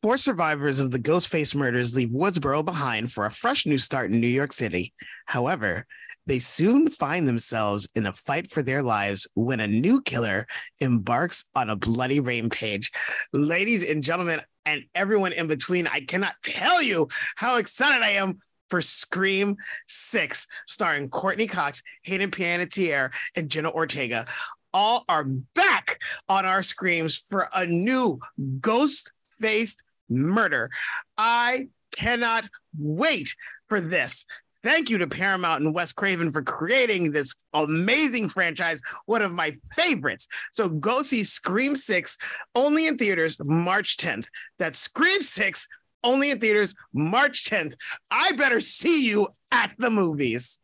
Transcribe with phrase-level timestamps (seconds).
[0.00, 4.20] Four survivors of the Ghostface murders leave Woodsboro behind for a fresh new start in
[4.20, 4.94] New York City.
[5.26, 5.86] However,
[6.24, 10.46] they soon find themselves in a fight for their lives when a new killer
[10.78, 12.92] embarks on a bloody rampage.
[13.32, 18.38] Ladies and gentlemen, and everyone in between, I cannot tell you how excited I am
[18.70, 19.56] for Scream
[19.88, 24.26] 6, starring Courteney Cox, Hayden Panettiere, and Jenna Ortega.
[24.72, 28.20] All are back on our screams for a new
[28.60, 29.10] ghost
[29.40, 30.70] faced murder.
[31.16, 33.34] I cannot wait
[33.68, 34.24] for this.
[34.64, 39.56] Thank you to Paramount and Wes Craven for creating this amazing franchise, one of my
[39.74, 40.26] favorites.
[40.50, 42.18] So go see Scream 6
[42.56, 44.26] only in theaters March 10th.
[44.58, 45.68] That's Scream 6
[46.02, 47.76] only in theaters March 10th.
[48.10, 50.60] I better see you at the movies.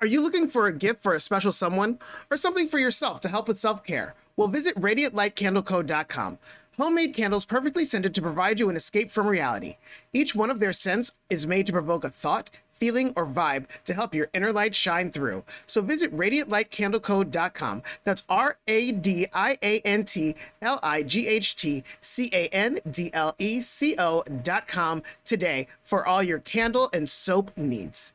[0.00, 1.98] Are you looking for a gift for a special someone
[2.30, 4.14] or something for yourself to help with self care?
[4.36, 6.38] Well, visit radiantlightcandleco.com.
[6.76, 9.76] Homemade candles perfectly scented to provide you an escape from reality.
[10.12, 13.94] Each one of their scents is made to provoke a thought, feeling, or vibe to
[13.94, 15.42] help your inner light shine through.
[15.66, 17.82] So visit radiantlightcandleco.com.
[18.04, 22.48] That's R A D I A N T L I G H T C A
[22.48, 28.12] N D L E C O.com today for all your candle and soap needs.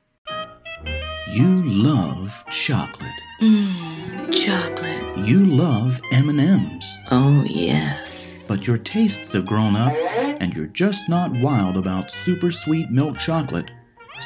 [1.27, 3.09] You love chocolate.
[3.41, 5.25] Mmm, chocolate.
[5.25, 6.97] You love M&Ms.
[7.09, 8.20] Oh, yes.
[8.51, 9.93] But your tastes have grown up
[10.41, 13.71] and you're just not wild about super sweet milk chocolate.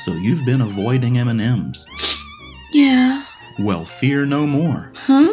[0.04, 1.86] So you've been avoiding M&Ms.
[2.74, 3.24] Yeah.
[3.60, 4.92] Well, fear no more.
[4.96, 5.32] Huh?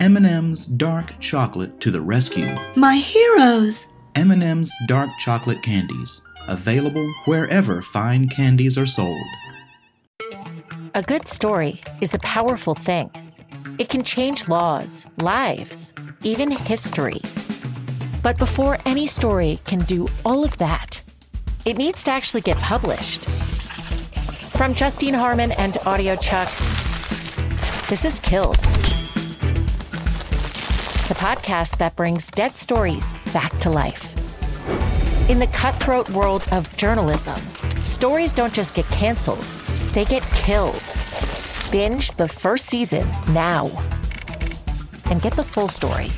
[0.00, 2.54] M&M's dark chocolate to the rescue.
[2.74, 3.86] My heroes.
[4.14, 9.26] M&M's dark chocolate candies, available wherever fine candies are sold.
[10.94, 13.10] A good story is a powerful thing.
[13.78, 17.22] It can change laws, lives, even history.
[18.26, 21.00] But before any story can do all of that,
[21.64, 23.20] it needs to actually get published.
[24.50, 26.50] From Justine Harmon and Audiochuck,
[27.88, 28.56] this is Killed,
[31.06, 34.12] the podcast that brings dead stories back to life.
[35.30, 37.36] In the cutthroat world of journalism,
[37.84, 39.44] stories don't just get canceled,
[39.94, 40.82] they get killed.
[41.70, 43.70] Binge the first season now
[45.12, 46.08] and get the full story.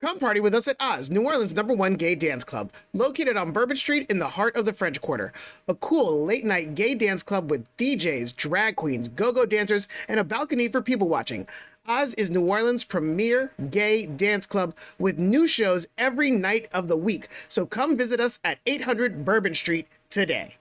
[0.00, 3.50] Come party with us at Oz, New Orleans' number one gay dance club, located on
[3.50, 5.32] Bourbon Street in the heart of the French Quarter.
[5.66, 10.20] A cool late night gay dance club with DJs, drag queens, go go dancers, and
[10.20, 11.48] a balcony for people watching.
[11.84, 16.96] Oz is New Orleans' premier gay dance club with new shows every night of the
[16.96, 17.26] week.
[17.48, 20.58] So come visit us at 800 Bourbon Street today.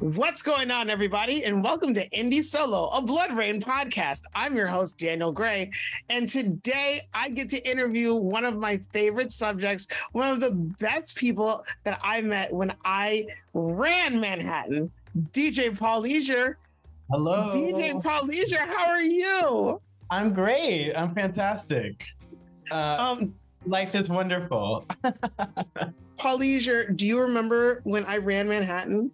[0.00, 1.44] What's going on, everybody?
[1.44, 4.22] And welcome to Indie Solo, a Blood Rain podcast.
[4.34, 5.70] I'm your host, Daniel Gray.
[6.08, 11.16] And today I get to interview one of my favorite subjects, one of the best
[11.16, 14.90] people that I met when I ran Manhattan,
[15.32, 16.56] DJ Paul Leasure.
[17.10, 17.50] Hello.
[17.52, 19.82] DJ Paul Leasure, how are you?
[20.10, 20.94] I'm great.
[20.94, 22.06] I'm fantastic.
[22.70, 23.34] Uh, Um,
[23.66, 24.86] life is wonderful.
[26.16, 29.10] Paul Leasure, do you remember when I ran Manhattan?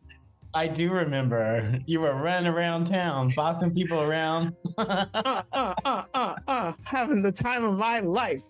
[0.57, 4.55] I do remember you were running around town, bossing people around.
[4.79, 6.05] Uh, uh,
[6.49, 8.41] uh, having the time of my life.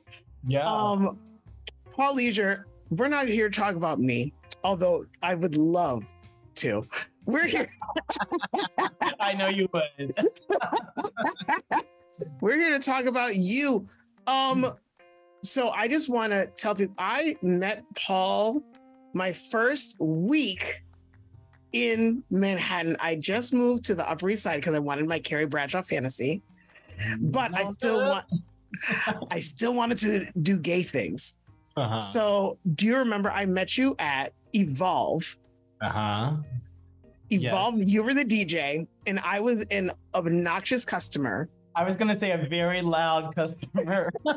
[0.46, 0.64] yeah.
[0.64, 1.18] Um,
[1.90, 6.14] Paul Leasure, we're not here to talk about me, although I would love
[6.56, 6.86] to.
[7.24, 7.68] We're here.
[9.20, 10.14] I know you would.
[12.40, 13.86] We're here to talk about you.
[14.26, 14.66] Um,
[15.42, 18.62] so I just want to tell people I met Paul
[19.12, 20.82] my first week
[21.84, 22.96] in Manhattan.
[23.00, 26.42] I just moved to the Upper East Side because I wanted my Carrie Bradshaw fantasy,
[27.18, 28.24] but I still want.
[29.30, 31.38] I still wanted to do gay things.
[31.76, 31.98] Uh-huh.
[31.98, 35.38] So, do you remember I met you at Evolve?
[35.80, 36.36] uh-huh.
[37.28, 37.52] Yes.
[37.52, 41.48] Evolve, you were the DJ, and I was an obnoxious customer.
[41.74, 44.10] I was gonna say a very loud customer.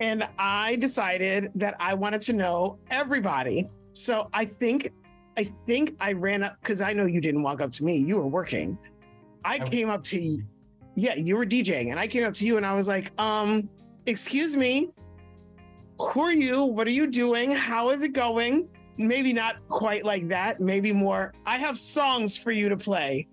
[0.00, 3.68] And I decided that I wanted to know everybody.
[3.98, 4.92] So I think,
[5.36, 7.96] I think I ran up because I know you didn't walk up to me.
[7.96, 8.78] You were working.
[9.44, 10.44] I I- came up to you.
[10.94, 13.68] Yeah, you were DJing, and I came up to you and I was like, um,
[14.06, 14.90] excuse me,
[16.00, 16.64] who are you?
[16.64, 17.52] What are you doing?
[17.52, 18.68] How is it going?
[18.96, 20.60] Maybe not quite like that.
[20.60, 21.32] Maybe more.
[21.46, 23.28] I have songs for you to play.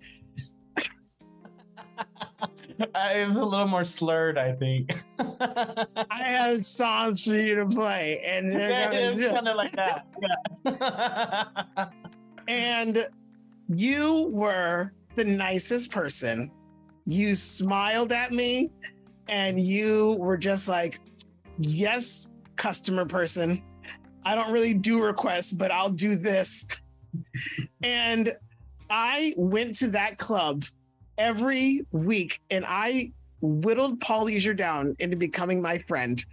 [2.78, 4.94] it was a little more slurred, I think.
[5.18, 5.86] I
[6.22, 9.56] had songs for you to play, and they're yeah, gonna it was do- kind of
[9.56, 10.06] like that.
[11.78, 11.88] Yeah.
[12.48, 13.08] and
[13.68, 16.50] you were the nicest person.
[17.06, 18.70] You smiled at me
[19.28, 21.00] and you were just like,
[21.58, 23.62] yes, customer person.
[24.24, 26.66] I don't really do requests, but I'll do this.
[27.82, 28.34] and
[28.90, 30.64] I went to that club
[31.18, 36.24] every week and I whittled Paul Leasure down into becoming my friend.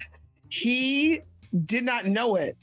[0.50, 1.22] He
[1.66, 2.58] did not know it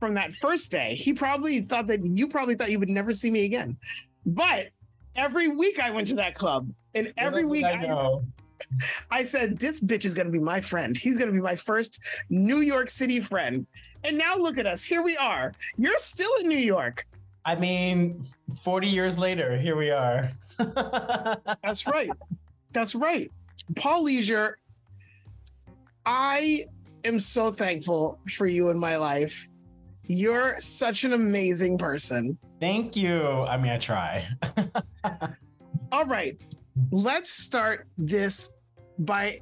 [0.00, 0.94] from that first day.
[0.94, 3.76] He probably thought that you probably thought you would never see me again.
[4.24, 4.68] But
[5.14, 8.22] every week I went to that club and every week I I.
[9.10, 10.96] I said, This bitch is going to be my friend.
[10.96, 13.66] He's going to be my first New York City friend.
[14.02, 14.82] And now look at us.
[14.82, 15.52] Here we are.
[15.76, 17.06] You're still in New York.
[17.44, 18.24] I mean,
[18.62, 20.30] 40 years later, here we are.
[21.62, 22.10] That's right.
[22.72, 23.30] That's right.
[23.76, 24.58] Paul Leasure,
[26.04, 26.66] I
[27.04, 29.48] am so thankful for you in my life.
[30.04, 32.38] You're such an amazing person.
[32.60, 33.22] Thank you.
[33.22, 34.26] I mean, I try.
[35.92, 36.40] All right,
[36.90, 38.54] let's start this
[38.98, 39.34] by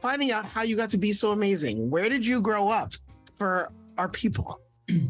[0.00, 1.90] finding out how you got to be so amazing.
[1.90, 2.92] Where did you grow up
[3.36, 4.60] for our people?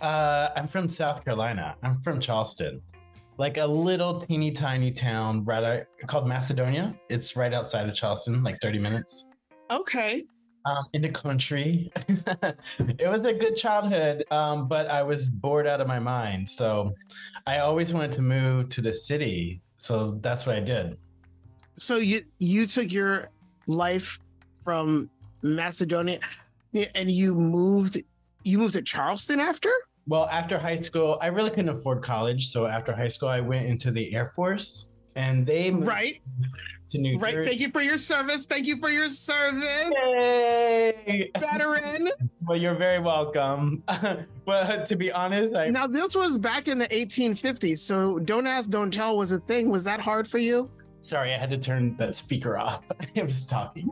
[0.00, 1.76] Uh, I'm from South Carolina.
[1.82, 2.80] I'm from Charleston,
[3.40, 6.94] like a little teeny tiny town right out, called Macedonia.
[7.08, 9.30] It's right outside of Charleston, like 30 minutes.
[9.70, 10.26] Okay.
[10.66, 11.90] Um, in the country.
[12.06, 16.50] it was a good childhood, um, but I was bored out of my mind.
[16.50, 16.92] So
[17.46, 19.62] I always wanted to move to the city.
[19.78, 20.98] So that's what I did.
[21.76, 23.30] So you you took your
[23.66, 24.20] life
[24.62, 25.08] from
[25.42, 26.18] Macedonia
[26.94, 28.02] and you moved
[28.44, 29.72] you moved to Charleston after?
[30.10, 32.48] Well, after high school, I really couldn't afford college.
[32.48, 36.20] So after high school, I went into the Air Force and they moved Right.
[36.88, 37.22] to New York.
[37.22, 37.32] Right.
[37.34, 37.48] Jersey.
[37.50, 38.44] Thank you for your service.
[38.44, 41.30] Thank you for your service, Yay!
[41.38, 42.08] veteran.
[42.42, 43.84] Well, you're very welcome.
[44.44, 48.68] but to be honest, I now this was back in the 1850s, so don't ask,
[48.70, 49.70] don't tell was a thing.
[49.70, 50.68] Was that hard for you?
[51.02, 52.82] sorry, I had to turn the speaker off.
[53.16, 53.88] I was talking.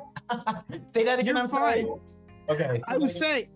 [0.92, 1.36] Say that again.
[1.36, 1.82] You're I'm sorry.
[1.84, 2.00] fine.
[2.48, 2.82] Okay.
[2.88, 3.48] I was saying,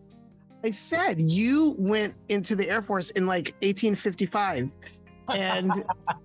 [0.65, 4.71] I said you went into the Air Force in like 1855,
[5.29, 5.73] and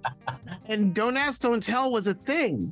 [0.65, 2.71] and don't ask, don't tell was a thing.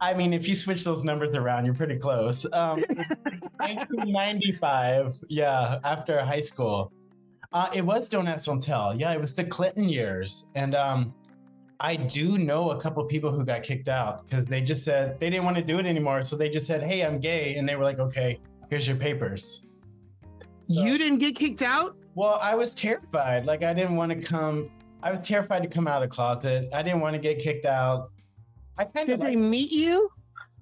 [0.00, 2.44] I mean, if you switch those numbers around, you're pretty close.
[2.52, 2.84] Um,
[3.58, 6.92] 1995, yeah, after high school.
[7.52, 8.98] Uh, it was Don't Ask, Don't Tell.
[8.98, 10.50] Yeah, it was the Clinton years.
[10.56, 11.14] And um,
[11.78, 15.30] I do know a couple people who got kicked out because they just said they
[15.30, 16.24] didn't want to do it anymore.
[16.24, 17.54] So they just said, hey, I'm gay.
[17.54, 18.40] And they were like, okay,
[18.70, 19.68] here's your papers.
[20.68, 21.96] You didn't get kicked out.
[22.14, 23.44] Well, I was terrified.
[23.44, 24.70] Like, I didn't want to come.
[25.02, 26.68] I was terrified to come out of the closet.
[26.72, 28.10] I didn't want to get kicked out.
[28.78, 30.08] I kind of Did of they meet you?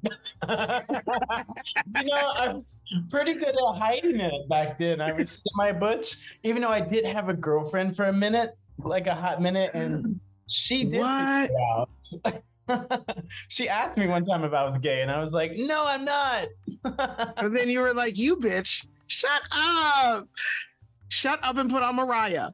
[0.05, 0.11] you
[0.49, 5.01] know, I was pretty good at hiding it back then.
[5.01, 9.07] I was semi butch, even though I did have a girlfriend for a minute, like
[9.07, 10.19] a hot minute, and
[10.49, 11.51] she did What?
[11.71, 11.89] out.
[13.49, 16.05] she asked me one time if I was gay, and I was like, "No, I'm
[16.05, 16.49] not."
[17.37, 20.29] And then you were like, "You bitch, shut up,
[21.09, 22.51] shut up, and put on Mariah."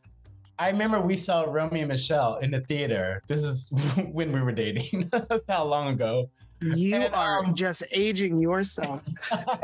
[0.60, 3.22] I remember we saw Romy and Michele in the theater.
[3.28, 3.70] This is
[4.12, 5.08] when we were dating.
[5.48, 6.30] How long ago.
[6.60, 9.02] You And, are um, just aging yourself.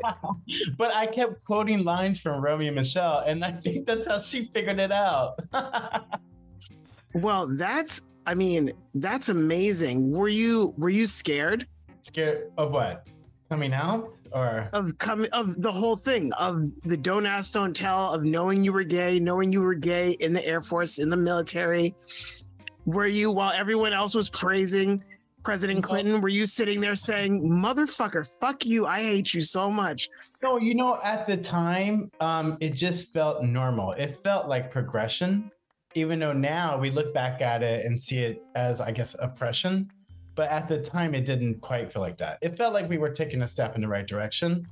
[0.79, 4.45] but I kept quoting lines from Romy and Michele, and I think that's how she
[4.45, 5.41] figured it out.
[7.15, 10.13] Well, that's I mean, that's amazing.
[10.13, 11.67] Were you were you scared
[12.03, 13.09] Scared of what?
[13.49, 18.13] Coming out or of coming of the whole thing of the don't ask, don't tell,
[18.13, 21.17] of knowing you were gay, knowing you were gay in the Air Force, in the
[21.17, 21.95] military?
[22.85, 25.03] Were you while everyone else was praising
[25.45, 30.09] President Clinton, were you sitting there saying, Motherfucker, fuck you, I hate you so much?
[30.43, 30.57] no?
[30.59, 33.93] You know, at the time, um, it just felt normal.
[33.93, 35.51] It felt like progression,
[35.95, 39.91] even though now we look back at it and see it as, I guess, oppression.
[40.35, 42.39] But at the time, it didn't quite feel like that.
[42.43, 44.67] It felt like we were taking a step in the right direction.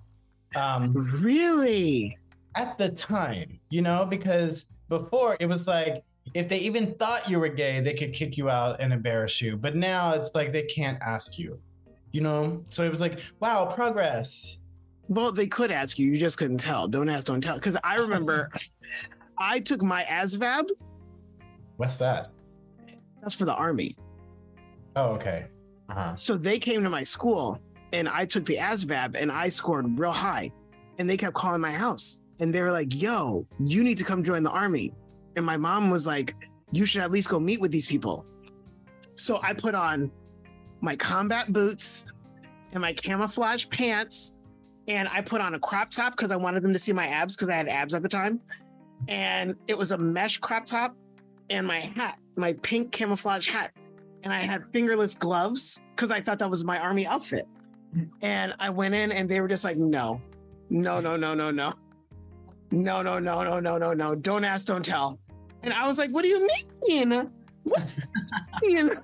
[0.57, 2.19] Um, Really?
[2.55, 6.03] at the time, you know, because before it was like
[6.35, 9.57] if they even thought you were gay, they could kick you out and embarrass you.
[9.57, 11.59] But now it's like they can't ask you,
[12.13, 12.63] you know?
[12.71, 14.59] So it was like, wow, progress.
[15.09, 16.87] Well, they could ask you, you just couldn't tell.
[16.89, 17.55] Don't ask, don't tell.
[17.55, 18.51] Because I remember
[19.39, 20.69] I took my ASVAB,
[21.79, 22.29] What's that?
[23.23, 23.97] that's for the army.
[24.97, 25.47] Oh, okay.
[25.89, 26.15] Uh-huh.
[26.15, 27.59] So they came to my school
[27.93, 30.53] and I took the ASVAB and I scored real high.
[30.99, 34.23] And they kept calling my house and they were like, yo, you need to come
[34.23, 34.95] join the army.
[35.37, 36.35] And my mom was like,
[36.71, 38.27] you should at least go meet with these people.
[39.17, 40.11] So I put on
[40.81, 42.13] my combat boots
[42.73, 44.39] and my camouflage pants.
[44.89, 47.37] And I put on a crop top because I wanted them to see my abs
[47.37, 48.41] because I had abs at the time.
[49.09, 50.97] And it was a mesh crop top
[51.51, 52.19] and my hat.
[52.37, 53.73] my pink camouflage hat
[54.23, 57.47] and I had fingerless gloves because I thought that was my army outfit.
[57.95, 58.05] Mm-hmm.
[58.23, 60.21] And I went in and they were just like, no,
[60.71, 61.75] no, no, no, no, no.
[62.71, 64.15] No, no, no, no, no, no, no.
[64.15, 65.19] Don't ask, don't tell.
[65.63, 66.49] And I was like, what do you
[66.87, 67.31] mean?
[67.65, 67.97] What
[68.61, 68.97] do you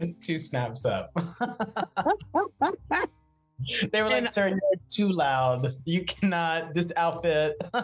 [0.00, 0.16] mean?
[0.22, 1.10] Two snaps up.
[3.92, 5.76] they were like, And- sir, you're too loud.
[5.84, 7.56] You cannot, this outfit.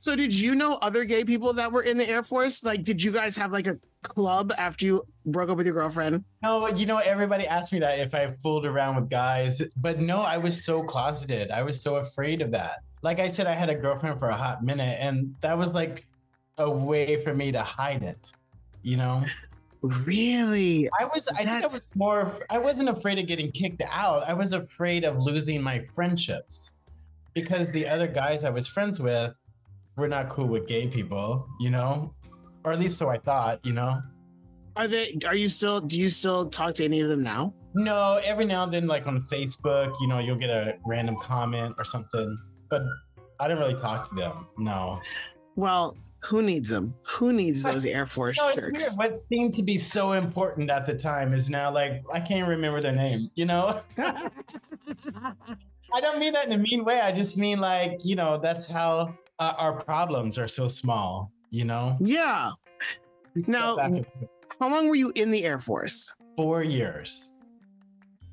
[0.00, 2.62] So did you know other gay people that were in the Air Force?
[2.62, 6.24] Like, did you guys have like a club after you broke up with your girlfriend?
[6.42, 10.20] no, you know, everybody asked me that if I fooled around with guys, but no,
[10.20, 11.50] I was so closeted.
[11.50, 12.82] I was so afraid of that.
[13.02, 16.06] Like I said, I had a girlfriend for a hot minute, and that was like
[16.58, 18.18] a way for me to hide it,
[18.82, 19.24] you know?
[19.82, 20.88] Really?
[20.98, 24.28] I was, I think I was more, I wasn't afraid of getting kicked out.
[24.28, 26.76] I was afraid of losing my friendships
[27.34, 29.34] because the other guys I was friends with
[29.96, 32.14] were not cool with gay people, you know?
[32.64, 34.00] Or at least so I thought, you know?
[34.76, 35.18] Are they?
[35.26, 35.80] Are you still?
[35.80, 37.52] Do you still talk to any of them now?
[37.74, 41.74] No, every now and then, like on Facebook, you know, you'll get a random comment
[41.78, 42.38] or something,
[42.70, 42.82] but
[43.40, 44.46] I didn't really talk to them.
[44.56, 45.00] No.
[45.58, 46.94] Well, who needs them?
[47.02, 48.94] Who needs those Air Force No, shirts?
[48.96, 52.80] What seemed to be so important at the time is now like I can't remember
[52.80, 53.80] their name, you know?
[53.98, 54.30] I
[56.00, 57.00] don't mean that in a mean way.
[57.00, 61.64] I just mean like, you know, that's how uh, our problems are so small, you
[61.64, 61.96] know?
[62.00, 62.50] yeah.
[63.48, 63.76] Now-
[64.60, 66.14] How long were you in the Air Force?
[66.36, 67.32] four years.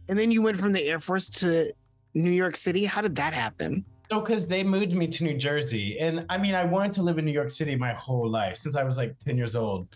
[0.09, 1.73] And then you went from the Air Force to
[2.13, 2.85] New York City.
[2.85, 3.83] How did that happen?
[4.09, 7.17] So, because they moved me to New Jersey, and I mean, I wanted to live
[7.17, 9.87] in New York City my whole life since I was like 10 years old.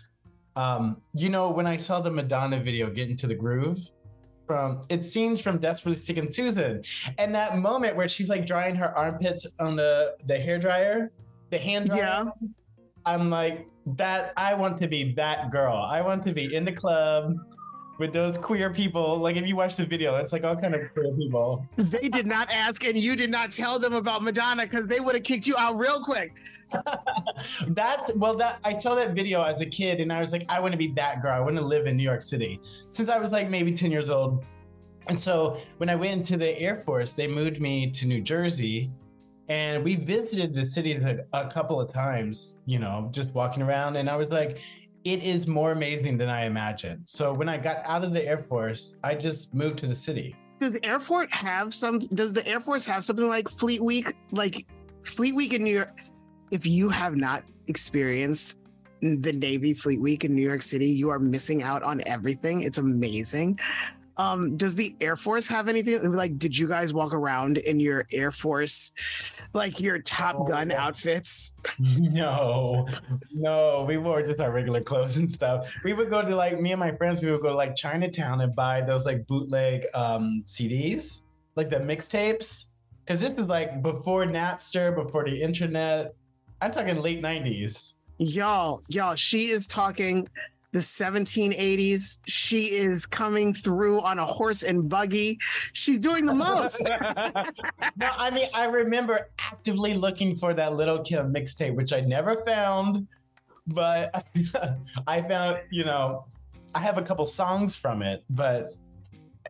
[0.56, 3.78] Um, you know, when I saw the Madonna video, Get Into the Groove,
[4.46, 6.82] from it scenes from Desperately Seeking Susan,
[7.18, 11.12] and that moment where she's like drying her armpits on the the hair dryer,
[11.50, 12.00] the hand dryer.
[12.00, 12.48] Yeah.
[13.06, 14.32] I'm like that.
[14.36, 15.76] I want to be that girl.
[15.76, 17.34] I want to be in the club
[18.00, 19.18] with those queer people.
[19.18, 21.66] Like if you watch the video, it's like all kind of queer people.
[21.76, 25.14] They did not ask, and you did not tell them about Madonna because they would
[25.14, 26.38] have kicked you out real quick.
[27.68, 30.60] that well that I saw that video as a kid and I was like I
[30.60, 33.18] want to be that girl I want to live in New York City since I
[33.18, 34.44] was like maybe 10 years old
[35.08, 38.90] and so when I went into the Air Force they moved me to New Jersey
[39.48, 43.96] and we visited the city a, a couple of times you know just walking around
[43.96, 44.58] and I was like
[45.04, 48.44] it is more amazing than I imagined so when I got out of the Air
[48.48, 51.98] Force I just moved to the city Does the Air Force have some?
[51.98, 54.14] Does the Air Force have something like Fleet Week?
[54.30, 54.66] Like
[55.04, 55.98] Fleet Week in New York?
[56.50, 58.58] If you have not experienced
[59.00, 62.62] the Navy Fleet Week in New York City, you are missing out on everything.
[62.62, 63.56] It's amazing.
[64.16, 66.38] Um, does the Air Force have anything like?
[66.38, 68.92] Did you guys walk around in your Air Force,
[69.54, 71.54] like your Top Oh, Gun outfits?
[71.78, 72.86] No,
[73.32, 75.72] no, we wore just our regular clothes and stuff.
[75.84, 77.22] We would go to like me and my friends.
[77.22, 81.24] We would go to like Chinatown and buy those like bootleg um, CDs,
[81.56, 82.66] like the mixtapes.
[83.06, 86.14] Because this is like before Napster, before the internet.
[86.60, 87.94] I'm talking late '90s.
[88.18, 90.28] Y'all, y'all, she is talking
[90.72, 92.18] the 1780s.
[92.26, 95.38] She is coming through on a horse and buggy.
[95.72, 96.80] She's doing the most.
[97.96, 102.44] no, I mean I remember actively looking for that Lil' Kim mixtape, which I never
[102.44, 103.06] found,
[103.66, 104.26] but
[105.06, 106.26] I found you know
[106.74, 108.74] I have a couple songs from it, but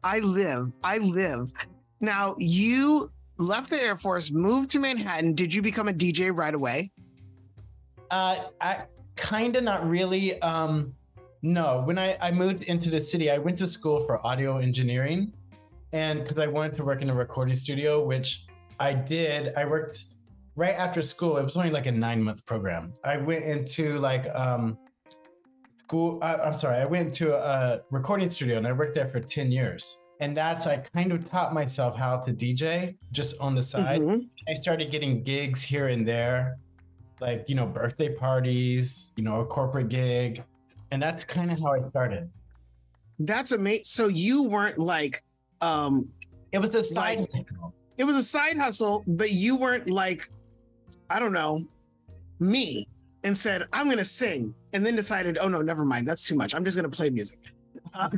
[0.02, 0.72] I live.
[0.82, 1.52] I live.
[2.00, 5.34] Now, you left the Air Force, moved to Manhattan.
[5.34, 6.90] Did you become a DJ right away?
[8.10, 8.82] Uh, I
[9.16, 10.40] kind of not really.
[10.40, 10.94] Um,
[11.42, 15.32] no, when I, I moved into the city, I went to school for audio engineering,
[15.92, 18.46] and because I wanted to work in a recording studio, which
[18.78, 19.54] I did.
[19.56, 20.06] I worked
[20.56, 21.36] right after school.
[21.36, 22.94] It was only like a nine month program.
[23.04, 24.78] I went into like um,
[25.78, 26.18] school.
[26.22, 29.52] Uh, I'm sorry, I went to a recording studio and I worked there for ten
[29.52, 29.98] years.
[30.20, 34.00] And that's I kind of taught myself how to DJ just on the side.
[34.00, 34.28] Mhm.
[34.48, 36.58] I started getting gigs here and there,
[37.20, 40.44] like, you know, birthday parties, you know, a corporate gig.
[40.90, 42.30] And that's kind of how I started.
[43.18, 43.84] That's amazing.
[43.84, 45.22] So you weren't like,
[45.60, 46.08] um,
[46.52, 47.46] It was a side Like-
[47.98, 50.26] it was a side hustle, but you weren't like,
[51.10, 51.64] I don't know,
[52.38, 52.88] me,
[53.24, 56.08] and said, I'm going to sing, and then decided, oh no, never mind.
[56.08, 56.54] That's too much.
[56.54, 57.38] I'm just going to play music.
[57.94, 58.08] Uh,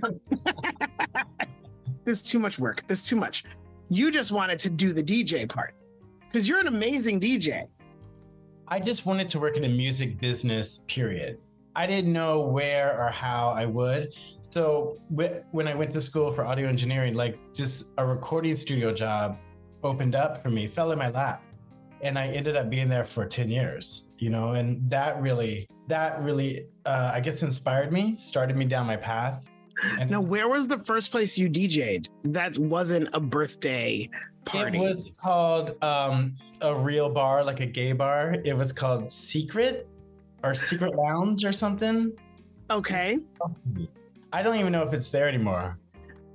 [2.04, 2.86] this is too much work.
[2.88, 3.44] This is too much.
[3.88, 5.74] You just wanted to do the DJ part
[6.20, 7.64] because you're an amazing DJ.
[8.68, 11.38] I just wanted to work in a music business, period.
[11.74, 14.14] I didn't know where or how I would.
[14.50, 18.92] So wh- when I went to school for audio engineering, like just a recording studio
[18.92, 19.38] job
[19.82, 21.42] opened up for me, fell in my lap.
[22.02, 26.20] And I ended up being there for 10 years, you know, and that really, that
[26.20, 29.40] really, uh, I guess, inspired me, started me down my path.
[30.00, 34.10] And Now, where was the first place you DJ'd that wasn't a birthday
[34.44, 34.78] party?
[34.78, 38.36] It was called um, a real bar, like a gay bar.
[38.44, 39.88] It was called Secret
[40.42, 42.12] or Secret Lounge or something.
[42.70, 43.18] okay.
[44.32, 45.78] I don't even know if it's there anymore.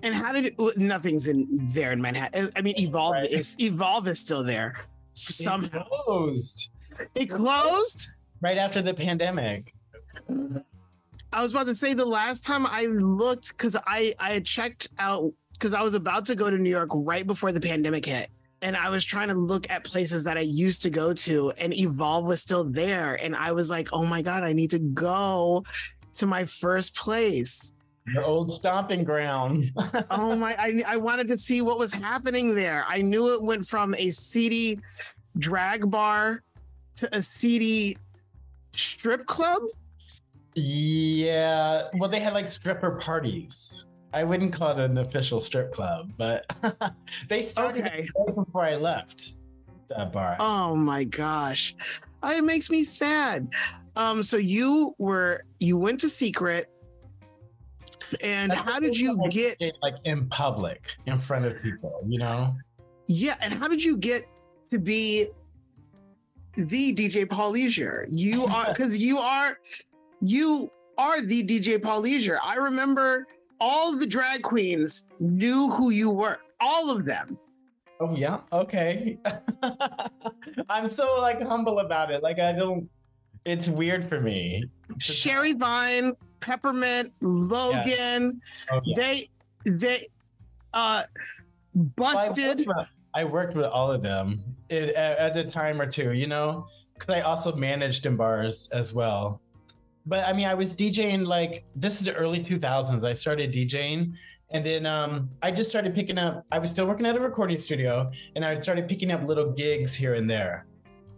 [0.04, 2.52] And how did it, nothing's in there in Manhattan?
[2.56, 3.32] I mean, Evolve Right.
[3.32, 4.76] is Evolve is still there.
[5.30, 5.72] It
[6.06, 6.70] closed
[7.16, 8.10] it closed.
[8.42, 9.74] right after the pandemic.
[11.34, 15.34] I was about to say the last time I looked because I I checked out
[15.54, 18.30] because I was about to go to New York right before the pandemic hit.
[18.62, 21.74] And I was trying to look at places that I used to go to, and
[21.74, 23.16] Evolve was still there.
[23.16, 25.64] And I was like, oh my God, I need to go
[26.16, 27.74] to my first place.
[28.08, 29.72] Your old stomping ground.
[30.10, 33.66] oh my I, I wanted to see what was happening there i knew it went
[33.66, 34.80] from a seedy
[35.38, 36.42] drag bar
[36.96, 37.98] to a seedy
[38.72, 39.62] strip club
[40.60, 41.84] yeah.
[41.94, 43.86] Well, they had like stripper parties.
[44.14, 46.46] I wouldn't call it an official strip club, but
[47.30, 49.36] they started okay right before I left
[49.90, 50.36] that bar.
[50.40, 51.74] oh my gosh
[52.26, 53.48] it makes me sad
[53.96, 56.70] um so you were you went to secret
[58.22, 62.02] and That's how did you get like in public in front of people?
[62.06, 62.56] You know.
[63.08, 64.28] yeah and how did you get
[64.68, 65.28] to be
[66.56, 69.58] the dj paul leasure you are because you are
[70.20, 73.26] you are the dj paul leasure i remember
[73.60, 77.38] all the drag queens knew who you were all of them
[78.00, 78.42] Oh yeah.
[78.54, 79.18] Okay.
[80.70, 82.22] I'm so like humble about it.
[82.22, 82.88] Like I don't.
[83.44, 84.64] It's weird for me.
[85.00, 88.40] sherry vine peppermint logan
[88.72, 88.96] Oh, yeah.
[88.96, 89.30] they
[89.66, 90.06] they
[90.74, 91.04] uh
[91.98, 95.50] Well, I worked busted with- I worked with all of them it, at, at a
[95.50, 99.42] time or two, you know, because I also managed in bars as well.
[100.08, 103.04] But I mean, I was DJing like this is the early 2000s.
[103.04, 104.14] I started DJing,
[104.52, 106.46] and then um, I just started picking up.
[106.50, 109.94] I was still working at a recording studio, and I started picking up little gigs
[109.94, 110.66] here and there.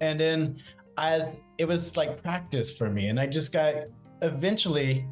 [0.01, 0.57] And then
[0.97, 1.27] as
[1.59, 3.75] it was like practice for me, and I just got
[4.23, 5.05] eventually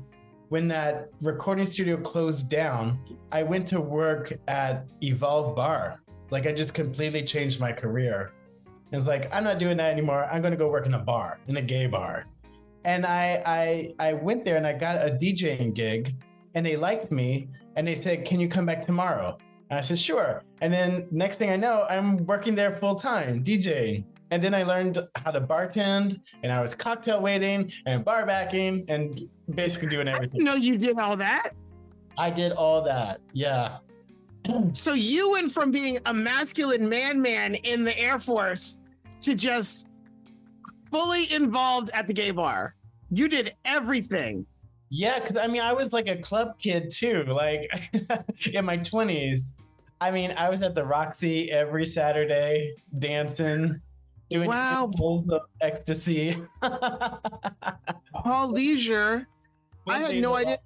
[0.49, 2.99] when that recording studio closed down,
[3.31, 6.01] I went to work at Evolve Bar.
[6.31, 8.31] Like I just completely changed my career.
[8.91, 10.27] It's like I'm not doing that anymore.
[10.31, 12.25] I'm gonna go work in a bar, in a gay bar.
[12.87, 16.15] And I I I went there and I got a DJing gig,
[16.55, 19.37] and they liked me, and they said, "Can you come back tomorrow?"
[19.69, 23.43] And I said, "Sure." And then next thing I know, I'm working there full time
[23.43, 24.05] DJing.
[24.31, 28.83] And then I learned how to bartend, and I was cocktail waiting and bar backing,
[28.87, 30.43] and basically doing everything.
[30.43, 31.51] no you did all that
[32.17, 33.21] I did all that.
[33.33, 33.77] Yeah.
[34.73, 38.81] so you went from being a masculine man man in the air force
[39.21, 39.87] to just
[40.91, 42.75] fully involved at the gay bar
[43.11, 44.45] you did everything
[44.89, 47.69] Yeah, because I mean, I was like a club kid too, like
[48.53, 49.51] in my 20s.
[49.99, 53.81] I mean, I was at the Roxy every Saturday dancing,
[54.29, 54.87] doing Wow.
[54.93, 56.41] bowls of ecstasy.
[58.13, 59.27] paul leasure
[59.87, 60.59] I had no idea-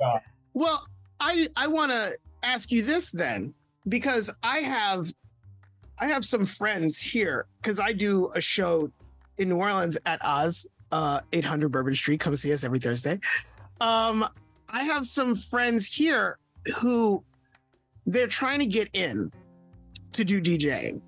[0.54, 0.86] Well,
[1.20, 3.54] I I want to ask you this then,
[3.88, 5.14] because I have
[6.00, 8.92] I have some friends here because I do a show
[9.38, 12.20] in New Orleans at Oz, uh, 800 Bourbon Street.
[12.20, 13.20] Come see us every Thursday.
[13.80, 14.26] Um,
[14.70, 16.38] I have some friends here
[16.78, 17.24] who
[18.06, 19.32] they're trying to get in
[20.14, 21.02] to do DJing,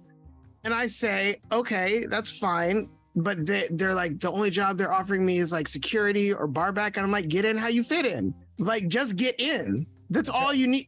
[0.63, 2.89] and I say, okay, that's fine.
[3.15, 6.71] But they, they're like, the only job they're offering me is like security or bar
[6.71, 6.97] back.
[6.97, 8.33] And I'm like, get in how you fit in.
[8.57, 9.85] Like, just get in.
[10.09, 10.87] That's all you need.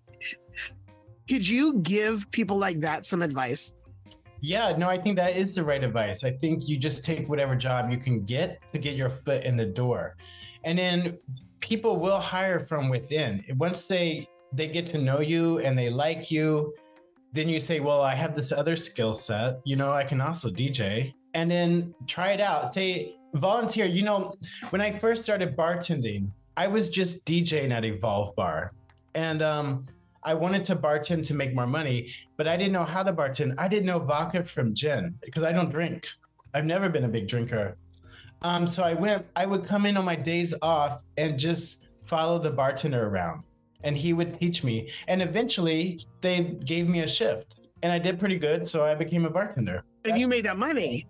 [1.28, 3.76] Could you give people like that some advice?
[4.42, 6.24] Yeah, no, I think that is the right advice.
[6.24, 9.56] I think you just take whatever job you can get to get your foot in
[9.58, 10.16] the door.
[10.64, 11.18] And then
[11.60, 13.44] people will hire from within.
[13.58, 16.74] Once they they get to know you and they like you,
[17.34, 19.60] then you say, "Well, I have this other skill set.
[19.66, 22.74] You know, I can also DJ." And then try it out.
[22.74, 23.86] Say volunteer.
[23.86, 24.36] You know,
[24.70, 28.72] when I first started bartending, I was just DJing at Evolve Bar.
[29.14, 29.86] And um
[30.26, 33.54] I wanted to bartend to make more money, but I didn't know how to bartend.
[33.60, 36.10] I didn't know vodka from gin because I don't drink.
[36.56, 37.78] I've never been a big drinker.
[38.42, 42.40] Um, so I went, I would come in on my days off and just follow
[42.40, 43.44] the bartender around
[43.84, 44.90] and he would teach me.
[45.08, 48.68] And eventually they gave me a shift and I did pretty good.
[48.68, 49.84] So I became a bartender.
[50.06, 51.06] And you made that money.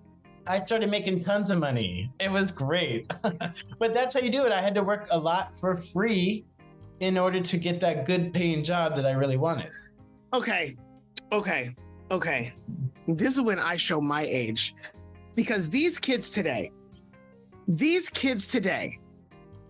[0.46, 2.12] I started making tons of money.
[2.20, 3.12] It was great.
[3.80, 4.52] but that's how you do it.
[4.52, 6.46] I had to work a lot for free
[7.00, 9.72] in order to get that good paying job that I really wanted.
[10.34, 10.76] Okay.
[11.32, 11.76] Okay.
[12.12, 12.54] Okay.
[13.08, 14.76] This is when I show my age
[15.36, 16.72] because these kids today,
[17.68, 19.00] these kids today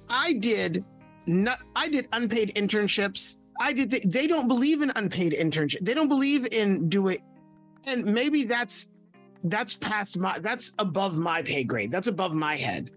[0.09, 0.85] I did
[1.27, 3.41] not I did unpaid internships.
[3.59, 5.79] I did th- they don't believe in unpaid internship.
[5.81, 7.19] They don't believe in doing
[7.85, 8.91] and maybe that's
[9.45, 11.91] that's past my that's above my pay grade.
[11.91, 12.91] That's above my head.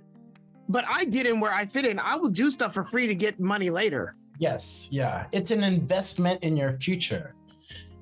[0.68, 1.98] But I get in where I fit in.
[1.98, 4.16] I will do stuff for free to get money later.
[4.38, 5.26] Yes, yeah.
[5.32, 7.34] It's an investment in your future.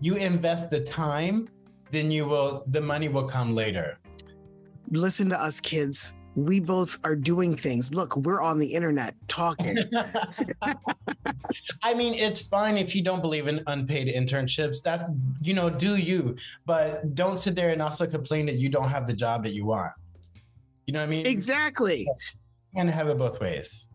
[0.00, 1.48] You invest the time,
[1.90, 3.98] then you will the money will come later.
[4.90, 6.14] Listen to us kids.
[6.34, 7.94] We both are doing things.
[7.94, 9.74] Look, we're on the internet talking.
[11.82, 14.82] I mean, it's fine if you don't believe in unpaid internships.
[14.82, 18.90] That's, you know, do you, but don't sit there and also complain that you don't
[18.90, 19.92] have the job that you want.
[20.86, 21.26] You know what I mean?
[21.26, 22.06] exactly.
[22.76, 23.86] Can have it both ways.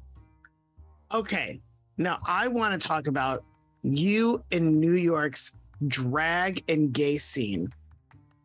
[1.13, 1.61] Okay.
[1.97, 3.43] Now I want to talk about
[3.83, 7.71] you in New York's drag and gay scene.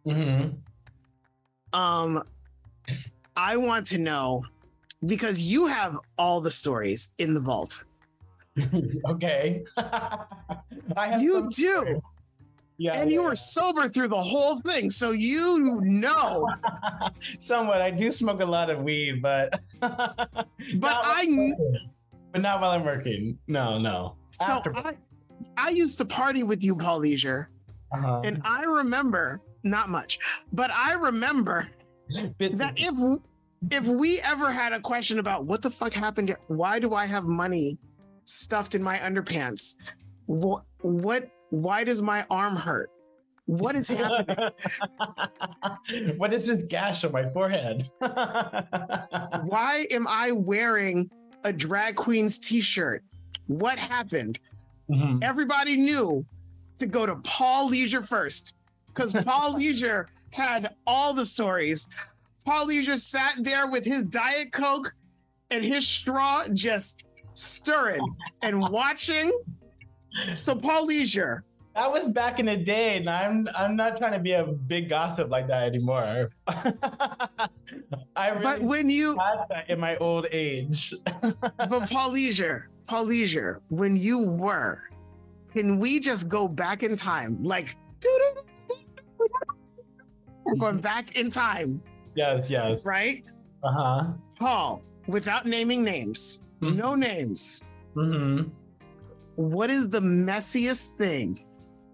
[0.04, 0.48] hmm
[1.72, 2.22] Um,
[3.34, 4.44] I want to know
[5.06, 7.84] because you have all the stories in the vault.
[9.08, 9.64] okay.
[9.78, 10.58] I
[10.96, 12.02] have You do.
[12.78, 12.92] Yeah.
[13.00, 14.90] and you yeah, were sober through the whole thing.
[14.90, 16.48] So you know.
[17.38, 17.80] somewhat.
[17.80, 20.50] I do smoke a lot of weed, but but
[20.84, 21.54] I
[22.32, 23.38] but not while I'm working.
[23.46, 24.16] No, no.
[24.30, 24.96] So After- I,
[25.56, 27.50] I used to party with you, Paul Leasure,
[27.92, 28.22] uh-huh.
[28.24, 30.18] and I remember not much,
[30.52, 31.68] but I remember
[32.10, 33.20] that if
[33.70, 37.24] if we ever had a question about what the fuck happened, why do I have
[37.24, 37.78] money
[38.24, 39.76] stuffed in my underpants?
[40.26, 41.30] What what?
[41.50, 42.90] Why does my arm hurt?
[43.46, 44.50] What is happening?
[46.16, 47.88] what is this gash on my forehead?
[48.00, 51.10] why am I wearing
[51.44, 53.04] a drag queen's t-shirt?
[53.46, 54.40] What happened?
[54.90, 55.22] Mhm.
[55.22, 56.24] Everybody knew
[56.78, 58.56] to go to Paul Leasure first
[58.88, 61.88] because Paul Leasure had all the stories.
[62.44, 64.92] Paul Leasure sat there with his Diet Coke
[65.50, 67.04] and his straw just
[67.34, 68.04] stirring
[68.42, 69.30] and watching.
[70.34, 74.18] So, Paul Leasure, That was back in the day, and I'm I'm not trying to
[74.18, 76.30] be a big gossip like that anymore.
[78.16, 80.94] I really but when you, had that in my old age.
[81.20, 84.88] but Paul Leasure, Paul Leasure, when you were,
[85.52, 87.42] can we just go back in time?
[87.42, 87.76] Like,
[90.44, 91.82] we're going back in time,
[92.14, 92.86] yes, yes.
[92.86, 93.22] right?
[93.62, 94.04] Uh huh.
[94.38, 96.76] Paul, without naming names, Mhm.
[96.76, 98.44] no names, hmm
[99.36, 101.46] what is the messiest thing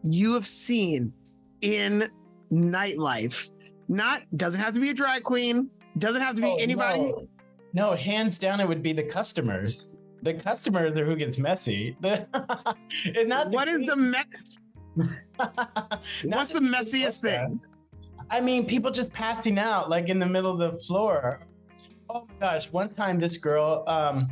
[0.03, 1.13] you have seen
[1.61, 2.09] in
[2.53, 3.51] nightlife?
[3.89, 7.01] Not doesn't have to be a drag queen, doesn't have to be Oh, anybody.
[7.01, 7.29] No.
[7.75, 9.97] No, hands down, it would be the customers.
[10.23, 11.97] The customers are who gets messy.
[12.03, 12.27] The,
[13.05, 14.19] it's not What is the me-
[15.39, 17.61] Not what's the messiest thing?
[18.31, 21.41] I mean, people just passing out like in the middle of the floor.
[22.11, 22.71] Oh my gosh!
[22.71, 24.29] One time, this girl, um,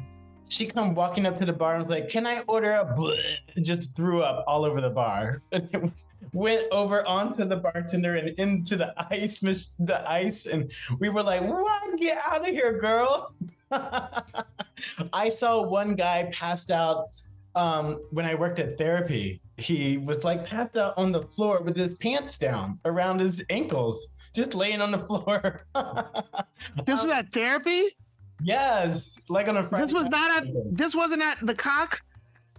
[0.51, 3.39] she come walking up to the bar and was like, "Can I order a?" Bleh?
[3.63, 5.43] Just threw up all over the bar.
[6.33, 11.43] Went over onto the bartender and into the ice, the ice, and we were like,
[11.43, 11.99] "What?
[11.99, 13.33] Get out of here, girl!"
[15.13, 17.11] I saw one guy passed out
[17.55, 19.41] um, when I worked at therapy.
[19.57, 24.09] He was like passed out on the floor with his pants down around his ankles,
[24.35, 25.63] just laying on the floor.
[26.85, 27.97] This was at therapy.
[28.43, 29.85] Yes, like on a Friday.
[29.85, 30.77] This was not at.
[30.77, 32.01] This wasn't at the cock.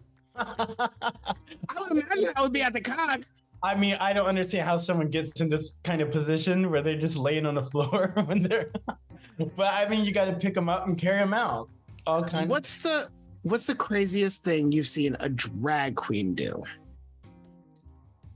[0.35, 0.87] I
[1.77, 3.21] would imagine I would be at the cock.
[3.63, 6.99] I mean, I don't understand how someone gets in this kind of position where they're
[6.99, 8.71] just laying on the floor when they're.
[9.37, 11.69] but I mean, you got to pick them up and carry them out.
[12.07, 12.49] All kinds.
[12.49, 13.09] What's the
[13.43, 16.63] What's the craziest thing you've seen a drag queen do?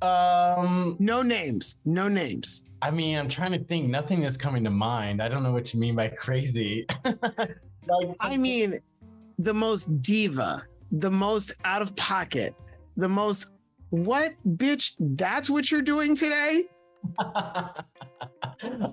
[0.02, 1.80] Um, No names.
[1.86, 2.66] No names.
[2.82, 3.90] I mean, I'm trying to think.
[3.90, 5.22] Nothing is coming to mind.
[5.22, 6.86] I don't know what you mean by crazy.
[7.04, 8.80] like, I mean,
[9.40, 12.54] the most diva, the most out of pocket,
[12.98, 13.54] the most
[13.90, 14.94] what bitch?
[15.00, 16.66] That's what you're doing today?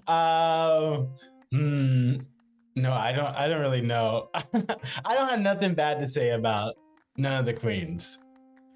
[0.07, 1.09] um,
[1.51, 2.17] hmm,
[2.77, 3.35] no, I don't.
[3.35, 4.29] I don't really know.
[4.35, 6.75] I don't have nothing bad to say about
[7.17, 8.19] none of the queens.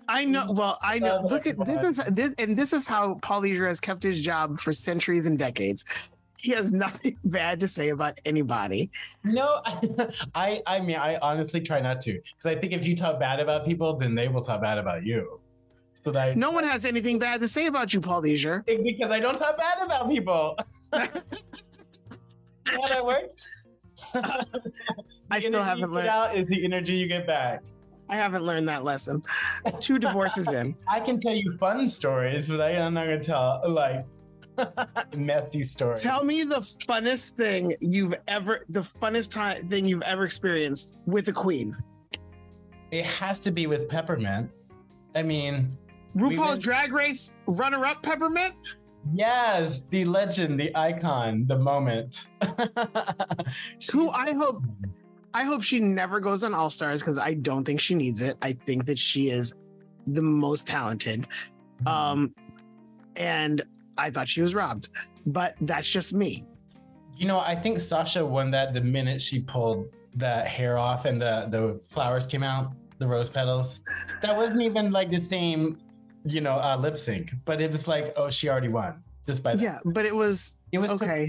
[0.09, 0.45] I know.
[0.45, 0.55] Mm-hmm.
[0.55, 1.21] Well, I know.
[1.29, 4.59] Look at this, is, this, and this is how Paul Leasure has kept his job
[4.61, 5.85] for centuries and decades.
[6.39, 8.91] He has nothing bad to say about anybody.
[9.25, 9.61] No,
[10.35, 13.41] I, I mean, I honestly try not to because I think if you talk bad
[13.41, 15.41] about people, then they will talk bad about you.
[15.95, 18.63] So that I, No one has anything bad to say about you, Paul Leasure.
[18.67, 20.57] because I don't talk bad about people.
[20.93, 23.67] How that works?
[25.31, 26.09] I still haven't learned.
[26.09, 27.63] Out is the energy you get back.
[28.09, 29.23] I haven't learned that lesson.
[29.81, 30.77] Two divorces in.
[30.89, 34.07] I can tell you fun stories, but I, I'm not gonna tell like
[35.19, 36.03] Messy stories.
[36.03, 41.29] Tell me the funnest thing you've ever, the funnest time thing you've ever experienced with
[41.29, 41.77] a queen.
[42.91, 44.51] it has to be with peppermint.
[45.15, 45.77] I mean,
[46.17, 48.55] RuPaul went- Drag Race runner-up Peppermint.
[49.13, 52.27] yes, the legend, the icon, the moment.
[53.93, 54.63] Who I hope,
[55.37, 58.39] I hope she never goes on All Stars because I don't think she needs it.
[58.41, 59.53] I think that she is
[60.07, 61.27] the most talented.
[61.85, 62.35] Um,
[63.17, 63.61] and
[63.99, 64.89] I thought she was robbed,
[65.27, 66.47] but that's just me.
[67.19, 71.21] You know, I think Sasha won that the minute she pulled the hair off and
[71.21, 73.81] the the flowers came out, the rose petals.
[74.23, 75.79] That wasn't even like the same,
[76.25, 79.55] you know, uh, lip sync, but it was like, oh, she already won just by
[79.55, 79.63] that.
[79.63, 81.29] Yeah, but it was It was okay.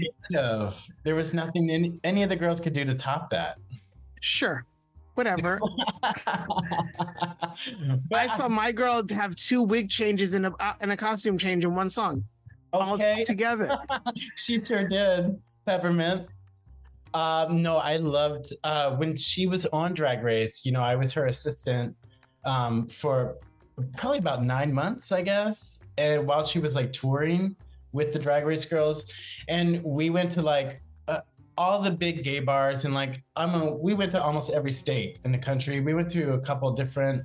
[1.04, 3.58] There was nothing any, any of the girls could do to top that.
[4.20, 4.64] Sure,
[5.14, 5.60] whatever.
[8.10, 11.38] But I saw my girl have two wig changes and a uh, in a costume
[11.38, 12.24] change in one song,
[12.72, 13.76] okay, all together.
[14.36, 15.40] she sure did.
[15.66, 16.26] Peppermint.
[17.14, 20.64] Um, no, I loved uh, when she was on Drag Race.
[20.64, 21.96] You know, I was her assistant
[22.44, 23.36] um, for
[23.96, 25.82] probably about nine months, I guess.
[25.96, 27.56] And while she was like touring
[27.92, 29.10] with the Drag Race girls,
[29.48, 30.80] and we went to like
[31.58, 35.18] all the big gay bars, and like I'm a, we went to almost every state
[35.24, 35.80] in the country.
[35.80, 37.24] We went to a couple different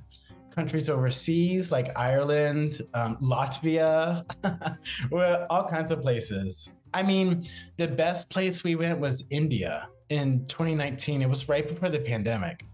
[0.50, 4.24] countries overseas, like Ireland, um, Latvia,
[5.50, 6.68] all kinds of places.
[6.92, 11.22] I mean, the best place we went was India in 2019.
[11.22, 12.64] It was right before the pandemic.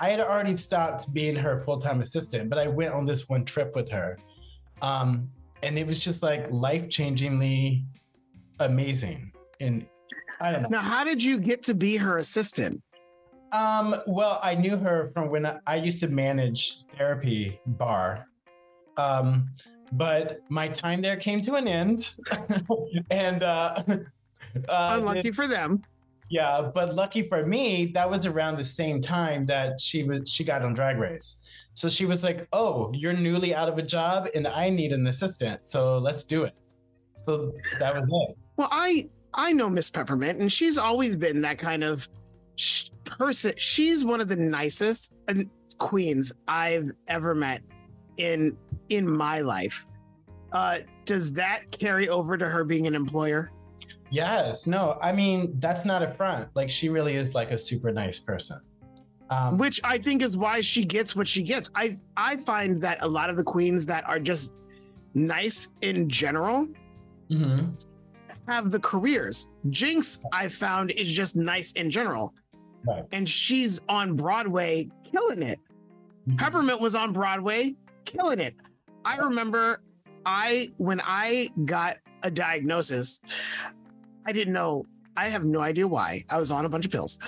[0.00, 3.44] I had already stopped being her full time assistant, but I went on this one
[3.44, 4.18] trip with her.
[4.82, 5.30] Um,
[5.62, 7.84] and it was just like life changingly
[8.58, 9.32] amazing.
[9.60, 9.86] And
[10.44, 10.68] I don't know.
[10.68, 12.82] Now, how did you get to be her assistant?
[13.52, 18.26] Um, well, I knew her from when I, I used to manage therapy bar.
[18.98, 19.48] Um,
[19.92, 22.12] but my time there came to an end.
[23.10, 23.82] and uh,
[24.68, 25.82] uh Unlucky for them.
[26.28, 30.44] yeah, but lucky for me, that was around the same time that she was she
[30.44, 31.40] got on drag race.
[31.70, 35.06] So she was like, Oh, you're newly out of a job and I need an
[35.06, 35.62] assistant.
[35.62, 36.54] So let's do it.
[37.22, 38.36] So that was it.
[38.56, 42.08] Well, I I know Miss Peppermint, and she's always been that kind of
[42.56, 43.52] sh- person.
[43.56, 47.62] She's one of the nicest and queens I've ever met
[48.16, 48.56] in
[48.88, 49.86] in my life.
[50.52, 53.50] Uh, does that carry over to her being an employer?
[54.10, 56.48] Yes, no, I mean that's not a front.
[56.54, 58.60] Like she really is like a super nice person.
[59.30, 61.70] Um, Which I think is why she gets what she gets.
[61.74, 64.52] I I find that a lot of the queens that are just
[65.14, 66.68] nice in general
[67.30, 67.74] mhm.
[68.46, 69.52] Have the careers.
[69.68, 72.34] Jinkx, I found, is just nice in general.
[72.86, 73.04] Right.
[73.12, 75.58] And she's on Broadway killing it.
[76.28, 76.36] Mm-hmm.
[76.36, 78.54] Peppermint was on Broadway killing it.
[79.04, 79.80] I remember
[80.26, 83.20] I when I got a diagnosis,
[84.26, 86.24] I didn't know, I have no idea why.
[86.30, 87.18] I was on a bunch of pills.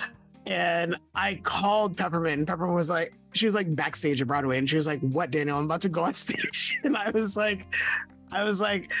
[0.47, 4.69] And I called Peppermint, and Peppermint was like, she was like backstage at Broadway, and
[4.69, 5.57] she was like, What, Daniel?
[5.57, 6.79] I'm about to go on stage.
[6.83, 7.67] And I was like,
[8.31, 8.91] I was like,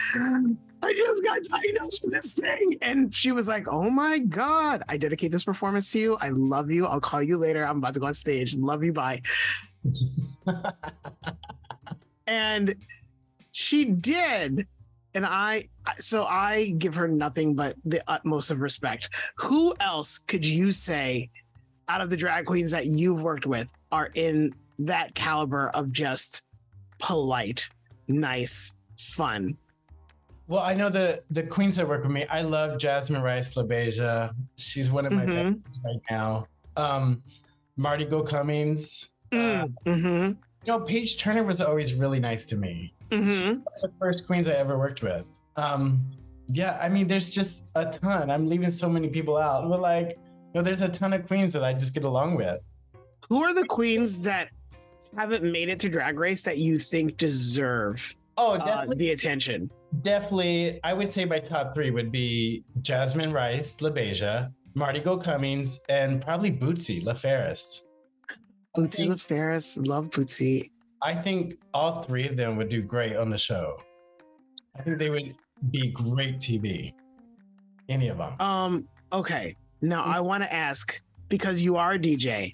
[0.81, 2.77] I just got diagnosed with this thing.
[2.81, 6.17] And she was like, Oh my God, I dedicate this performance to you.
[6.21, 6.85] I love you.
[6.85, 7.65] I'll call you later.
[7.65, 8.55] I'm about to go on stage.
[8.55, 8.93] Love you.
[8.93, 9.21] Bye.
[12.27, 12.73] and
[13.51, 14.67] she did.
[15.15, 19.09] And I, so I give her nothing but the utmost of respect.
[19.37, 21.31] Who else could you say
[21.87, 26.43] out of the drag queens that you've worked with are in that caliber of just
[26.99, 27.67] polite,
[28.07, 29.57] nice, fun?
[30.47, 32.25] Well, I know the the queens that work with me.
[32.27, 34.33] I love Jasmine Rice LaBeija.
[34.57, 35.35] She's one of my Mhm.
[35.35, 36.47] favorites right now.
[36.77, 37.21] Um,
[37.75, 39.09] Marti Gould Cummings.
[39.31, 40.25] Uh, Mm-hmm.
[40.27, 42.89] you know, Paige Turner was always really nice to me.
[43.11, 43.61] Mm-hmm.
[43.81, 45.25] the first queens I ever worked with.
[45.55, 46.01] Um,
[46.49, 48.29] yeah, I mean, there's just a ton.
[48.29, 51.53] I'm leaving so many people out, but like, you know, there's a ton of queens
[51.53, 52.59] that I just get along with.
[53.29, 54.49] Who are the queens that
[55.15, 59.71] haven't made it to Drag Race that you think deserve Oh, uh, definitely, the attention?
[60.01, 60.79] definitely.
[60.83, 66.21] I would say my top three would be Jasmine Rice, LaBeija, Marti Gould Cummings, and
[66.21, 67.79] probably Bootsy LeFaris.
[68.77, 70.69] Bootsy LeFaris, love Bootsy.
[71.01, 73.77] I think all three of them would do great on the show.
[74.77, 75.35] I think they would
[75.71, 76.93] be great TV.
[77.89, 78.39] Any of them.
[78.39, 79.55] Um, okay.
[79.81, 82.51] Now I want to ask because you are a DJ,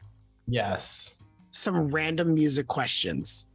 [0.48, 1.20] Yes.
[1.52, 3.50] some random music questions.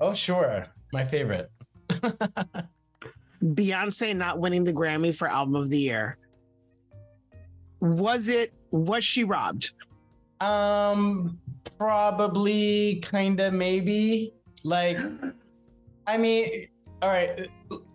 [0.00, 0.66] Oh, sure.
[0.92, 1.50] My favorite.
[3.42, 6.18] Beyonce not winning the Grammy for Album of the Year.
[7.80, 9.72] Was it was she robbed?
[10.40, 11.38] Um,
[11.78, 14.34] probably, kind of, maybe.
[14.64, 14.98] Like,
[16.06, 16.66] I mean,
[17.00, 17.48] all right.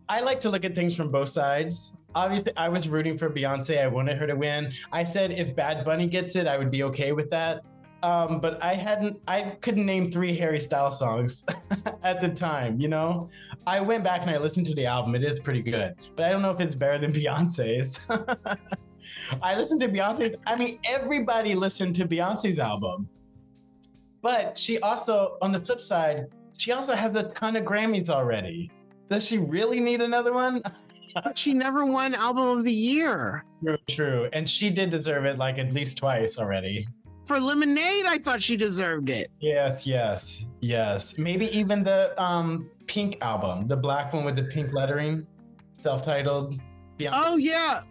[0.09, 1.99] I like to look at things from both sides.
[2.15, 3.81] Obviously, I was rooting for Beyonce.
[3.81, 4.71] I wanted her to win.
[4.91, 7.61] I said if Bad Bunny gets it, I would be okay with that.
[8.03, 11.45] Um, but I hadn't, I couldn't name three Harry Styles songs
[12.03, 13.27] at the time, you know?
[13.65, 15.15] I went back and I listened to the album.
[15.15, 18.07] It is pretty good, but I don't know if it's better than Beyonce's.
[19.41, 23.09] I listened to Beyonce's, I mean, everybody listened to Beyonce's album.
[24.21, 28.71] But she also, on the flip side, she also has a ton of Grammys already.
[29.09, 30.61] Does she really need another one?
[31.13, 33.45] But she never won album of the year.
[33.63, 34.29] True, true.
[34.33, 36.87] And she did deserve it like at least twice already.
[37.27, 39.29] For Lemonade, I thought she deserved it.
[39.41, 41.17] Yes, yes, yes.
[41.17, 45.27] Maybe even the um pink album, the black one with the pink lettering,
[45.81, 46.57] self-titled.
[47.11, 47.81] Oh yeah.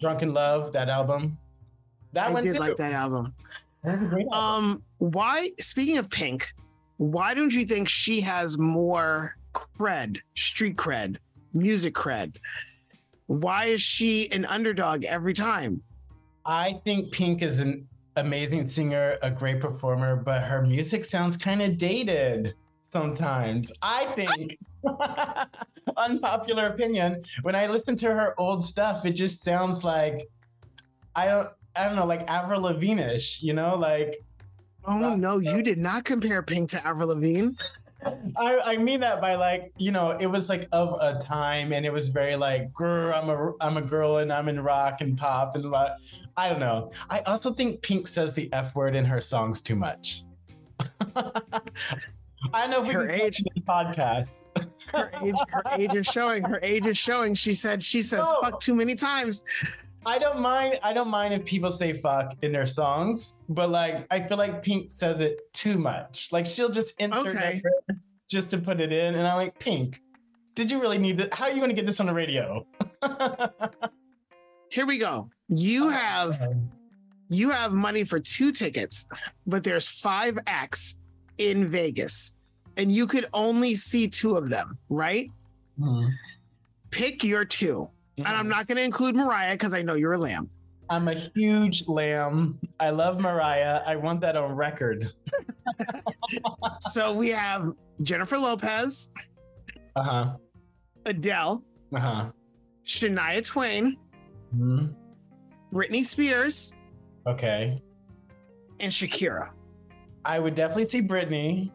[0.00, 1.36] Drunk in Love, that album.
[2.14, 2.60] That I one did too.
[2.60, 3.34] like that album.
[3.84, 4.64] That was a great album.
[4.64, 6.54] Um, why speaking of Pink,
[6.96, 11.18] why don't you think she has more cred, street cred,
[11.52, 12.36] music cred?
[13.26, 15.82] Why is she an underdog every time?
[16.46, 21.62] I think Pink is an amazing singer, a great performer, but her music sounds kind
[21.62, 22.54] of dated
[22.90, 23.72] sometimes.
[23.80, 24.58] I think,
[25.96, 30.28] unpopular opinion, when I listen to her old stuff, it just sounds like
[31.14, 34.22] I don't, I don't know, like Avril Lavigne-ish, you know, like
[34.84, 37.50] Oh no, you did not compare Pink to Avril Lavigne.
[38.38, 41.84] I, I mean that by like you know it was like of a time and
[41.86, 45.16] it was very like girl I'm a I'm a girl and I'm in rock and
[45.16, 45.98] pop and what
[46.36, 49.76] I don't know I also think Pink says the f word in her songs too
[49.76, 50.24] much.
[52.52, 54.42] I don't know Her age- podcast.
[54.92, 56.42] Her age, her age is showing.
[56.42, 57.34] Her age is showing.
[57.34, 59.44] She said she says fuck too many times.
[60.04, 60.80] I don't mind.
[60.82, 64.62] I don't mind if people say fuck in their songs, but like I feel like
[64.62, 66.30] Pink says it too much.
[66.32, 67.60] Like she'll just insert Okay.
[67.62, 67.96] that
[68.28, 70.00] just to put it in, and I'm like, Pink,
[70.54, 71.32] did you really need that?
[71.34, 72.66] How are you going to get this on the radio?
[74.70, 75.30] Here we go.
[75.48, 76.40] You have
[77.28, 79.06] you have money for two tickets,
[79.46, 81.00] but there's five acts
[81.38, 82.34] in Vegas,
[82.76, 85.30] and you could only see two of them, right?
[85.78, 86.06] Hmm.
[86.90, 87.88] Pick your two.
[88.18, 90.48] And I'm not going to include Mariah because I know you're a lamb.
[90.90, 92.58] I'm a huge lamb.
[92.78, 93.80] I love Mariah.
[93.86, 95.10] I want that on record.
[96.80, 97.72] So we have
[98.02, 99.12] Jennifer Lopez,
[99.96, 100.36] Uh huh.
[101.04, 101.62] Adele,
[101.94, 102.30] Uh huh.
[102.86, 103.96] Shania Twain,
[104.54, 104.86] hmm
[105.72, 106.76] Britney Spears,
[107.26, 107.78] Okay.
[108.80, 109.50] and Shakira.
[110.24, 111.70] I would definitely see Britney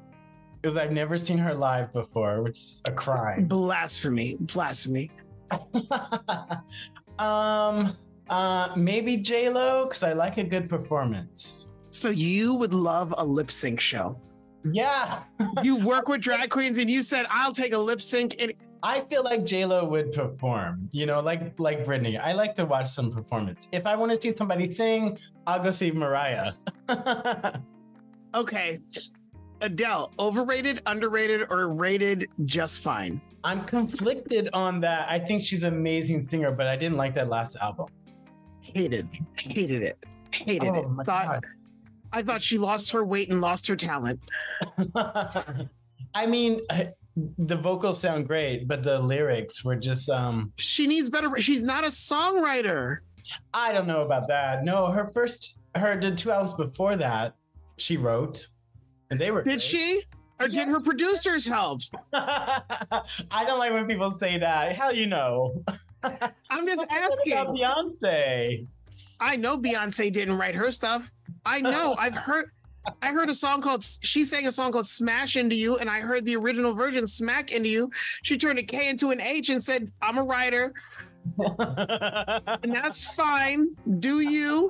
[0.61, 3.45] because I've never seen her live before, which is a crime.
[3.45, 4.37] Blasphemy.
[4.39, 5.11] Blasphemy.
[7.19, 7.97] um.
[8.29, 8.69] Uh.
[8.75, 11.67] Maybe J Lo because I like a good performance.
[11.89, 14.19] So you would love a lip sync show.
[14.63, 15.23] Yeah.
[15.63, 18.35] You work with drag queens and you said, I'll take a lip sync.
[18.39, 22.19] And I feel like J Lo would perform, you know, like like Britney.
[22.19, 23.67] I like to watch some performance.
[23.71, 26.53] If I want to see somebody sing, I'll go see Mariah.
[28.35, 28.79] okay,
[29.61, 33.19] Adele, overrated, underrated, or rated just fine?
[33.47, 35.07] I'm conflicted on that.
[35.09, 37.87] I think she's an amazing singer, but I didn't like that last album.
[38.59, 39.07] Hated,
[39.37, 39.97] hated it,
[40.31, 41.05] hated Oh it.
[41.05, 41.45] Thought
[42.11, 44.19] I thought she lost her weight and lost her talent.
[44.95, 46.59] I mean,
[47.37, 51.33] the vocals sound great, but the lyrics were just um She needs better.
[51.37, 52.97] She's not a songwriter.
[53.53, 54.65] I don't know about that.
[54.65, 57.33] No, her first her the two albums before that,
[57.77, 58.45] she wrote.
[59.09, 59.61] And they were Did great.
[59.61, 60.03] she?
[60.39, 61.81] Or did her producers help?
[62.13, 63.01] I
[63.45, 64.75] don't like when people say that.
[64.75, 65.63] How you know?
[66.03, 67.55] I'm just What about asking.
[67.55, 68.67] Beyonce.
[69.19, 71.11] I know Beyonce didn't write her stuff.
[71.45, 71.95] I know.
[71.97, 72.51] I've heard.
[73.01, 73.83] I heard a song called.
[73.83, 77.51] She sang a song called "Smash Into You," and I heard the original version "Smack
[77.51, 77.91] Into You."
[78.23, 80.73] She turned a K into an H and said, "I'm a writer,"
[81.39, 83.75] and that's fine.
[83.99, 84.69] Do you?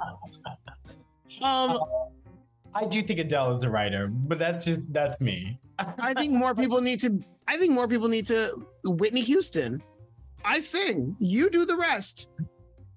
[1.43, 1.77] Um,
[2.73, 5.60] I do think Adele is a writer, but that's just that's me.
[5.80, 7.19] I think more people need to.
[7.47, 8.67] I think more people need to.
[8.84, 9.82] Whitney Houston.
[10.43, 11.15] I sing.
[11.19, 12.30] You do the rest.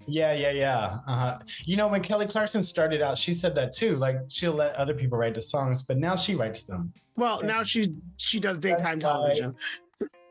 [0.07, 0.99] Yeah, yeah, yeah.
[1.07, 1.39] Uh-huh.
[1.65, 3.97] You know, when Kelly Clarkson started out, she said that too.
[3.97, 6.93] Like she'll let other people write the songs, but now she writes them.
[7.17, 9.55] Well, now she she does daytime television.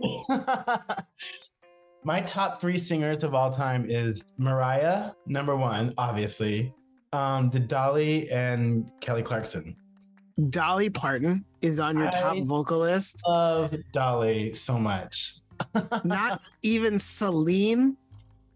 [2.03, 6.73] My top three singers of all time is Mariah, number one, obviously.
[7.13, 9.75] Um, the Dolly and Kelly Clarkson.
[10.51, 13.21] Dolly Parton is on your top vocalist.
[13.27, 15.35] Love Dolly so much.
[16.05, 17.97] Not even Celine.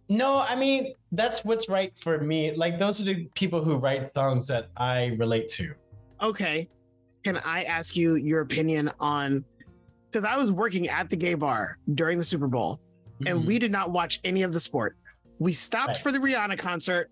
[0.07, 2.53] No, I mean that's what's right for me.
[2.55, 5.73] Like those are the people who write songs that I relate to.
[6.21, 6.69] Okay.
[7.23, 9.43] Can I ask you your opinion on
[10.11, 12.79] because I was working at the gay bar during the Super Bowl
[13.25, 13.45] and Mhm.
[13.47, 14.95] we did not watch any of the sport.
[15.39, 15.97] We stopped Right.
[15.97, 17.09] for the Rihanna concert.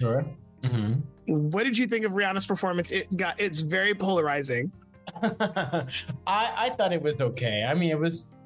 [0.00, 0.24] Sure.
[0.68, 1.02] Mhm.
[1.26, 2.90] What did you think of Rihanna's performance?
[2.90, 4.72] It got it's very polarizing.
[5.22, 5.86] I
[6.26, 7.64] I thought it was okay.
[7.68, 8.36] I mean, it was.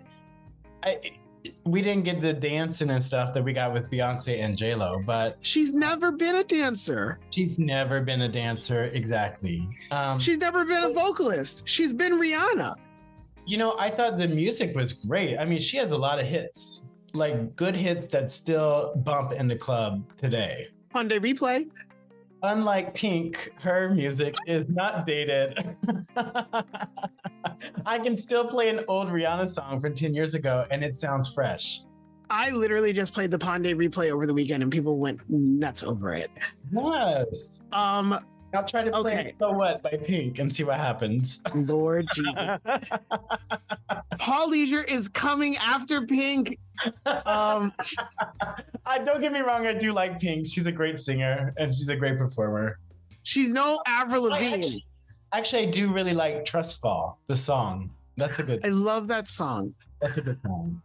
[0.82, 0.98] I
[1.64, 5.02] we didn't get the dancing and stuff that we got with Beyonce and J Lo,
[5.04, 7.18] but She's never been a dancer.
[7.30, 9.68] she's never been a dancer exactly.
[9.90, 11.68] Um, She's never been a vocalist.
[11.68, 12.74] She's been Rihanna.
[13.44, 15.36] you know, I thought the music was great.
[15.36, 19.48] I mean, she has a lot of hits, like good hits that still bump in
[19.48, 20.68] the club today.
[20.90, 21.66] Pon de Replay.
[22.44, 25.76] Unlike Pink, her music is not dated.
[27.86, 31.32] I can still play an old Rihanna song from 10 years ago and it sounds
[31.32, 31.82] fresh.
[32.30, 36.14] I literally just played the Ponde replay over the weekend and people went nuts over
[36.14, 36.30] it.
[36.72, 37.60] Yes.
[37.72, 38.18] Um,
[38.54, 39.32] I'll try to play Okay.
[39.38, 41.42] So What by Pink and see what happens.
[41.54, 42.58] Lord Jesus.
[44.18, 46.58] Paul Leasure is coming after Pink.
[47.06, 47.72] Um,
[48.92, 50.46] I don't get me wrong, I do like Pink.
[50.46, 52.78] She's a great singer and she's a great performer.
[53.22, 54.64] she's no Avril Lavigne.
[54.64, 54.86] actually,
[55.32, 57.90] actually, I do really like Trust Fall, the song.
[58.16, 59.74] That's a good I love that song.
[60.00, 60.82] that's a good song.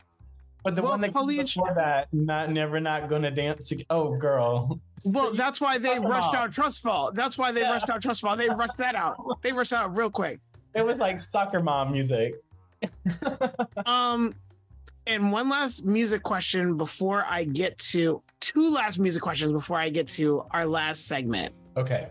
[0.63, 3.71] But the Well, one that Pauline- before that, not never not gonna dance.
[3.71, 4.79] ag- Oh, girl.
[5.05, 7.11] Well, that's why they rushed out Trust Fall.
[7.13, 7.71] That's why they Yeah.
[7.71, 8.35] rushed out Trust Fall.
[8.35, 9.15] They rushed that out.
[9.43, 10.39] They rushed out real quick.
[10.73, 12.35] it was like soccer mom music.
[13.85, 14.35] Um,
[15.07, 19.89] and one last music question before I get to two last music questions before I
[19.89, 21.53] get to our last segment.
[21.75, 22.09] Okay.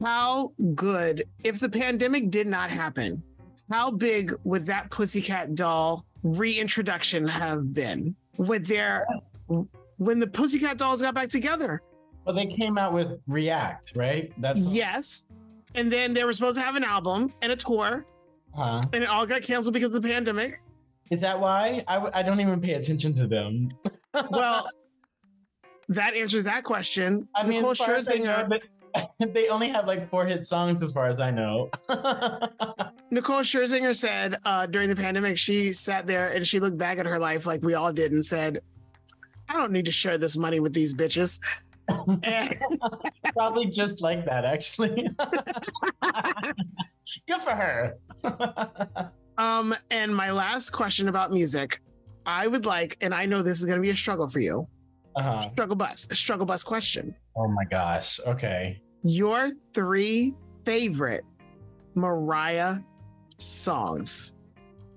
[0.00, 3.22] How good, if the pandemic did not happen,
[3.70, 8.14] how big would that Pussycat doll reintroduction have been?
[8.38, 9.06] Would there,
[9.98, 11.82] when the Pussycat dolls got back together?
[12.24, 14.32] Well, they came out with React, right?
[14.40, 15.28] That's Yes.
[15.74, 18.04] And then they were supposed to have an album and a tour,
[18.54, 18.82] huh?
[18.92, 20.60] and it all got canceled because of the pandemic.
[21.12, 21.84] Is that why?
[21.86, 23.70] I, w- I don't even pay attention to them.
[24.30, 24.68] Well,
[25.88, 27.26] that answers that question.
[27.34, 28.60] I mean, Nicole as far as I know, Scherzinger.
[29.18, 31.70] they, they only have like four hit songs, as far as I know.
[33.10, 37.06] Nicole Scherzinger said uh, during the pandemic, she sat there and she looked back at
[37.06, 38.58] her life like we all did and said,
[39.48, 41.40] I don't need to share this money with these bitches.
[43.32, 45.08] Probably just like that, actually.
[47.26, 47.96] Good for her.
[49.42, 51.80] Um, and my last question about music,
[52.26, 54.68] I would like, and I know this is going to be a struggle for you,
[55.16, 55.50] uh-huh.
[55.52, 57.14] struggle bus, struggle bus question.
[57.36, 58.20] Oh my gosh.
[58.26, 58.80] Okay.
[59.02, 60.34] Your three
[60.64, 61.24] favorite
[61.94, 62.78] Mariah
[63.36, 64.34] songs.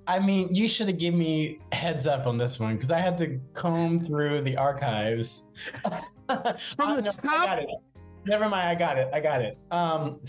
[0.07, 3.17] I mean, you should have given me heads up on this one because I had
[3.17, 5.43] to comb through the archives.
[6.27, 7.69] From the I top- got it.
[8.27, 9.09] Never mind, I got it.
[9.11, 9.57] I got it.
[9.71, 10.19] Um,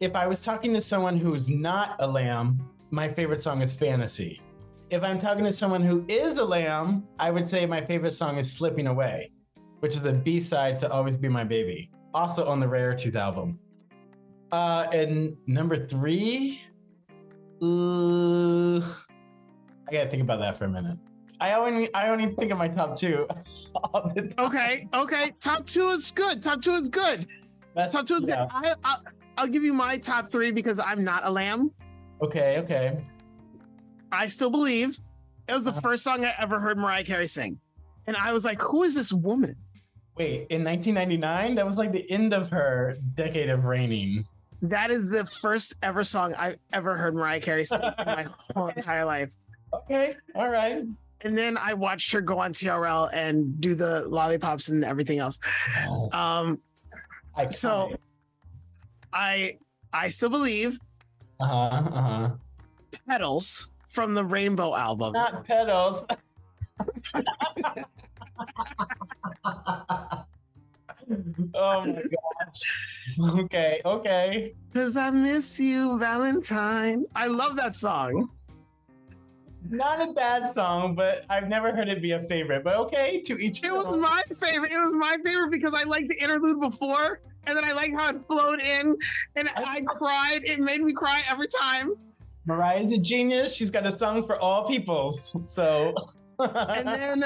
[0.00, 2.60] if I was talking to someone who's not a lamb,
[2.94, 4.40] my favorite song is Fantasy.
[4.88, 8.38] If I'm talking to someone who is a lamb, I would say my favorite song
[8.38, 9.32] is Slipping Away,
[9.80, 13.58] which is the B side to Always Be My Baby, also on the Rarities album.
[14.52, 16.62] Uh, and number three,
[17.60, 20.98] uh, I gotta think about that for a minute.
[21.40, 23.26] I only I only think of my top two.
[23.34, 24.32] the.
[24.38, 25.30] Okay, okay.
[25.40, 26.40] Top two is good.
[26.40, 27.26] Top two is good.
[27.74, 28.46] That's, Top two is yeah.
[28.62, 28.68] good.
[28.68, 28.96] I, I,
[29.36, 31.72] I'll give you my top three because I'm not a lamb.
[32.22, 33.04] Okay, okay.
[34.12, 34.98] I still believe
[35.48, 35.80] it was the Uh-huh.
[35.80, 37.58] first song I ever heard Mariah Carey sing.
[38.06, 39.56] And I was like, who is this woman?
[40.16, 44.24] Wait, in 1999, that was like the end of her decade of reigning.
[44.62, 48.68] That is the first ever song I've ever heard Mariah Carey sing in my whole
[48.68, 49.34] entire life.
[49.72, 50.84] Okay, all right.
[51.22, 55.40] And then I watched her go on TRL and do the lollipops and everything else.
[56.12, 56.60] Um,
[57.36, 57.54] Iconic.
[57.54, 57.92] so
[59.12, 59.58] I
[59.92, 60.78] I still believe
[61.40, 62.30] uh huh, uh huh.
[63.08, 65.12] Petals from the Rainbow album.
[65.12, 66.04] Not pedals.
[71.54, 73.38] oh my gosh.
[73.40, 74.54] Okay, okay.
[74.72, 77.04] Cause I miss you, Valentine.
[77.14, 78.30] I love that song.
[79.70, 82.64] Not a bad song, but I've never heard it be a favorite.
[82.64, 84.00] But okay, to each It was own.
[84.00, 84.72] my favorite.
[84.72, 88.10] It was my favorite because I liked the interlude before, and then I liked how
[88.10, 88.96] it flowed in,
[89.36, 90.42] and I cried.
[90.44, 91.94] It made me cry every time.
[92.46, 93.54] Mariah's a genius.
[93.54, 95.34] She's got a song for all peoples.
[95.46, 95.94] So.
[96.38, 97.24] And then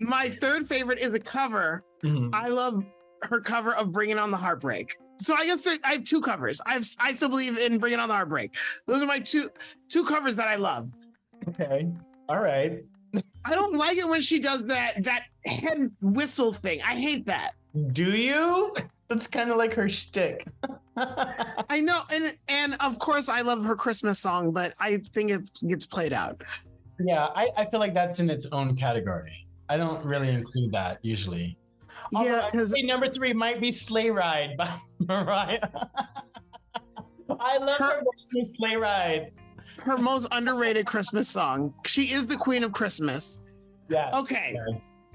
[0.00, 1.84] my third favorite is a cover.
[2.02, 2.30] Mhm.
[2.34, 2.84] I love
[3.22, 6.60] her cover of "Bringing On the Heartbreak." So I guess there, I have two covers.
[6.64, 9.50] I have, I still believe in "Bringing On the Heartbreak." Those are my two
[9.88, 10.90] two covers that I love.
[11.48, 11.86] Okay.
[12.28, 12.82] All right.
[13.44, 16.80] I don't like it when she does that that head whistle thing.
[16.82, 17.52] I hate that.
[17.92, 18.74] Do you?
[19.10, 20.46] That's kind of like her shtick.
[20.96, 25.50] I know, and and of course I love her Christmas song, but I think it
[25.68, 26.40] gets played out.
[27.00, 29.46] yeah, I, I feel like that's in its own category.
[29.68, 31.58] I don't really include that usually.
[32.14, 35.58] Although Yeah, because number three might be Sleigh Ride by Mariah.
[37.40, 39.32] I love her, Her- Sleigh Ride.
[39.82, 41.72] her most underrated Christmas song.
[41.86, 43.42] She is the queen of Christmas.
[43.88, 44.10] Yeah.
[44.14, 44.56] Okay.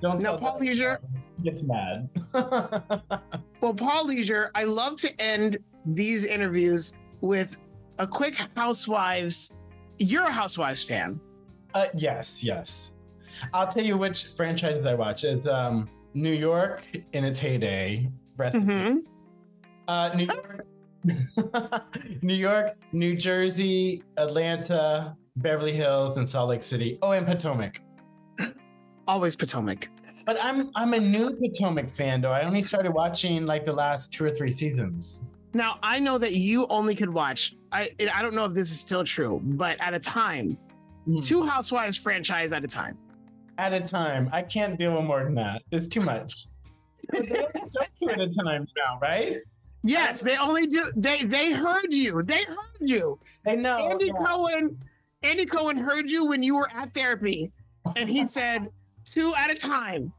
[0.01, 0.59] Don't Now, tell Paul.
[0.59, 0.99] Leasure.
[1.43, 2.09] gets mad.
[3.61, 7.57] Well, Paul Leasure, I love to end these interviews with
[7.97, 9.55] a quick Housewives.
[9.97, 11.19] You're a Housewives fan.
[11.73, 12.93] uh, yes, yes.
[13.53, 15.23] I'll tell you which franchises I watch.
[15.23, 18.11] It's um, New York in its heyday.
[18.37, 18.95] Rest in Mhm.
[18.97, 19.07] peace.
[19.87, 20.65] Uh, New York,
[22.21, 26.99] New York, New Jersey, Atlanta, Beverly Hills, and Salt Lake City.
[27.01, 27.81] Oh, and Potomac.
[29.07, 29.89] Always Potomac.
[30.25, 32.31] But I'm I'm a new Potomac fan though.
[32.31, 35.23] I only started watching like the last two or three seasons.
[35.53, 38.79] Now, I know that you only could watch, I, I don't know if this is
[38.79, 40.57] still true, but at a time,
[41.05, 41.19] Hmm.
[41.19, 42.97] two Housewives franchise at a time.
[43.59, 44.27] at a time.
[44.33, 45.61] I can't deal with more than that.
[45.71, 46.47] It's too much.
[47.11, 49.37] But they only do two at a time now, right?
[49.83, 50.91] Yes, they only do.
[50.95, 52.23] They they heard you.
[52.23, 53.19] They heard you.
[53.45, 53.77] They know.
[53.77, 54.25] Andy yeah.
[54.25, 54.79] Cohen.
[55.21, 57.51] Andy Cohen heard you when you were at therapy,
[57.95, 58.67] and he said
[59.05, 60.11] two at a time.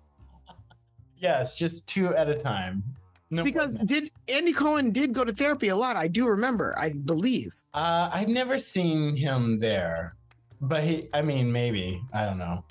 [1.19, 2.83] Yes, just two at a time.
[3.31, 3.87] No, Because that.
[3.87, 5.97] did Andy Cohen did go to therapy a lot?
[5.97, 6.75] I do remember.
[6.79, 7.51] I believe.
[7.75, 10.15] uh, I've never seen him there,
[10.61, 11.09] but he.
[11.13, 12.65] I mean, maybe I don't know.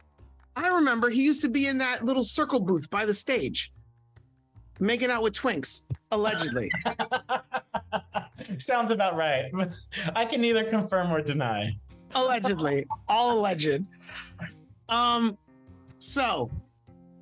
[0.56, 3.74] I remember he used to be in that little circle booth by the stage,
[4.80, 6.72] making out with twinks, allegedly.
[8.60, 9.52] Sounds about right.
[10.16, 11.72] I can neither confirm or deny.
[12.14, 13.84] allegedly, all alleged.
[14.88, 15.38] Um,
[16.00, 16.50] so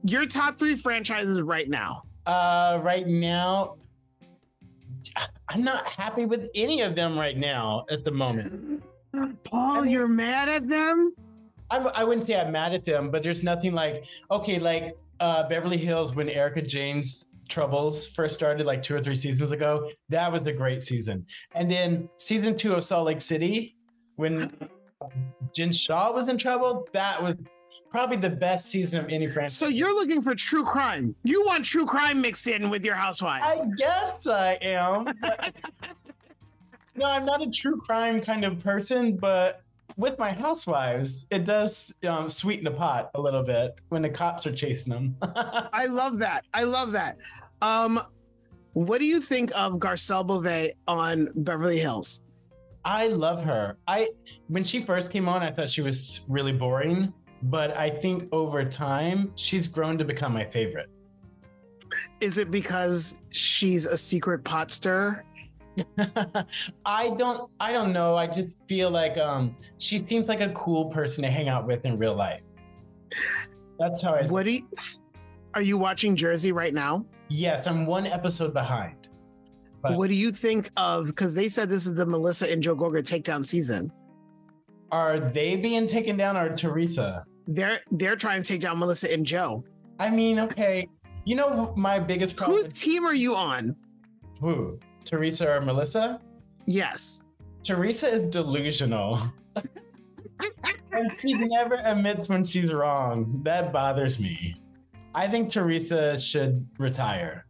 [0.04, 2.04] your top three franchises right now.
[2.26, 3.76] Uh, right now,
[5.50, 8.84] I'm not happy with any of them right now at the moment.
[9.44, 11.14] Paul, I mean- you're mad at them?
[11.70, 15.78] I wouldn't say I'm mad at them, but there's nothing like okay, like uh, Beverly
[15.78, 17.04] Hills when Erika Jayne
[17.50, 19.90] troubles first started like two or three seasons ago.
[20.10, 23.74] That was a great season, and then season two of Salt Lake City
[24.18, 24.52] when
[25.56, 26.88] Jen Shah was in trouble.
[26.94, 27.36] That was
[27.94, 29.56] probably the best season of any franchise.
[29.56, 31.16] So you're looking for true crime.
[31.24, 33.46] You want true crime mixed in with your housewives.
[33.48, 35.06] I guess I am.
[35.22, 35.54] but-
[36.96, 39.62] no, I'm not a true crime kind of person, but
[39.96, 44.48] with my housewives, it does um, sweeten the pot a little bit when the cops
[44.48, 45.16] are chasing them.
[45.22, 46.46] I love that.
[46.52, 47.20] I love that.
[47.62, 48.00] Um,
[48.74, 52.24] what do you think of Garcelle Beauvais on Beverly Hills?
[52.84, 53.78] I love her.
[53.88, 54.10] I
[54.48, 57.14] when she first came on, I thought she was really boring,
[57.44, 60.90] but I think over time she's grown to become my favorite.
[62.22, 65.24] Is it because she's a secret pot stirrer?
[66.86, 68.16] I don't I don't know.
[68.16, 71.86] I just feel like um she seems like a cool person to hang out with
[71.86, 72.42] in real life.
[73.80, 74.68] That's how I What do you,
[75.54, 77.06] are you watching Jersey right now?
[77.30, 79.08] Yes, I'm one episode behind.
[79.82, 81.08] But- What do you think of?
[81.08, 83.92] Because they said this is the Melissa and Joe Gorga takedown season.
[84.92, 87.26] Are they being taken down or Teresa?
[87.48, 89.64] They're they're trying to take down Melissa and Joe.
[90.00, 90.88] I mean, okay.
[91.26, 93.76] You know my biggest problem Whose team are you on?
[94.40, 94.78] who?
[95.06, 96.20] Teresa or Melissa?
[96.66, 97.24] Yes.
[97.64, 99.22] Teresa is delusional.
[100.92, 103.42] and she never admits when she's wrong.
[103.44, 104.60] That bothers me.
[105.16, 107.46] I think Teresa should retire.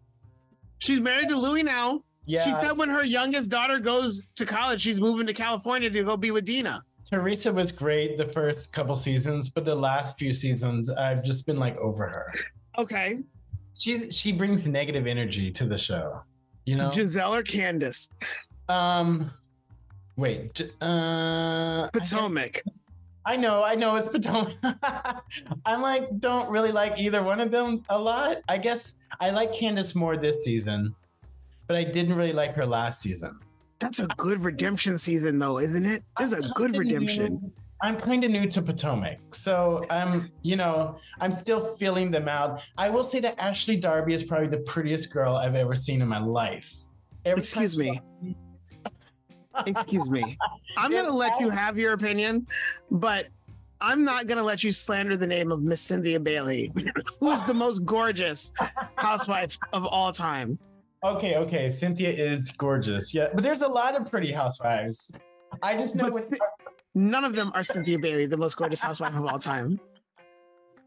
[0.79, 2.03] She's married to Louis now.
[2.25, 6.03] Yeah, She said when her youngest daughter goes to college, she's moving to California to
[6.03, 6.83] go be with Dina.
[7.09, 11.57] Teresa was great the first couple seasons, but the last few seasons, I've just been
[11.57, 12.33] like over her.
[12.77, 13.19] Okay.
[13.77, 16.21] She's she brings negative energy to the show.
[16.65, 16.89] You know?
[16.89, 18.09] Gizelle or Candace?
[18.69, 19.31] Um,
[20.15, 20.61] wait.
[20.81, 22.61] Uh, I Potomac.
[23.25, 24.55] I know, I know it's Potomac.
[25.65, 28.37] I like don't really like either one of them a lot.
[28.47, 30.95] I guess I like Candace more this season,
[31.67, 33.39] but I didn't really like her last season.
[33.83, 36.03] That's a good redemption season, though, isn't it?
[36.17, 37.39] This is a good redemption.
[37.41, 42.29] new- I'm kind of new to Potomac, so I'm, you know, I'm still feeling them
[42.29, 42.61] out.
[42.77, 46.07] I will say that Ashley Darby is probably the prettiest girl I've ever seen in
[46.07, 46.73] my life.
[47.25, 48.01] Every Excuse me.
[49.67, 50.37] Excuse me.
[50.77, 52.47] I'm going to let you have your opinion,
[52.89, 53.27] but
[53.81, 56.71] I'm not going to let you slander the name of Miss Cynthia Bailey,
[57.19, 58.53] who is the most gorgeous
[58.95, 60.57] housewife of all time.
[61.03, 61.69] Okay, okay.
[61.69, 63.13] Cynthia is gorgeous.
[63.13, 65.11] Yeah, but there's a lot of pretty housewives.
[65.61, 66.25] I just know when.
[66.95, 69.79] None of them are Cynthia Bailey, the most gorgeous housewife of all time.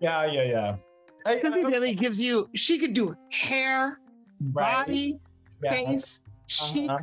[0.00, 0.76] Yeah, yeah, yeah.
[1.26, 3.98] I- Cynthia I- Bailey gives you, she could do hair,
[4.52, 5.18] right, body,
[5.62, 7.02] yeah, face, cheek, uh-huh,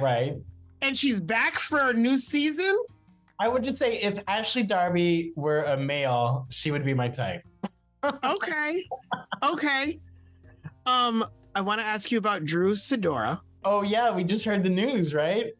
[0.00, 0.36] Right.
[0.80, 2.74] and she's back for a new season.
[3.38, 7.42] I would just say if Ashley Darby were a male, she would be my type.
[8.24, 8.84] Okay.
[9.42, 10.00] Okay.
[10.86, 11.24] Um,
[11.54, 13.40] I want to ask you about Drew Sidora.
[13.64, 15.52] Oh yeah, we just heard the news, right?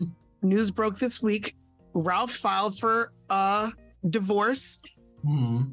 [0.42, 1.54] News broke this week.
[1.94, 3.70] Ralph filed for a
[4.08, 4.80] divorce.
[5.22, 5.72] Hmm.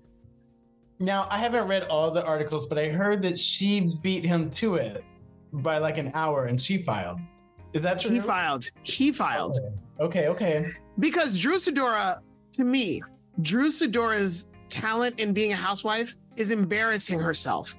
[1.00, 4.76] Now I haven't read all the articles, but I heard that she beat him to
[4.76, 5.06] it
[5.54, 7.20] by like an hour, and she filed.
[7.74, 8.12] Is that true?
[8.12, 8.70] He filed.
[8.84, 9.58] He filed.
[10.00, 10.68] Okay, okay.
[11.00, 12.20] Because Drew Sidora,
[12.54, 13.02] to me,
[13.42, 17.78] Drew Sidora's talent in being a housewife is embarrassing herself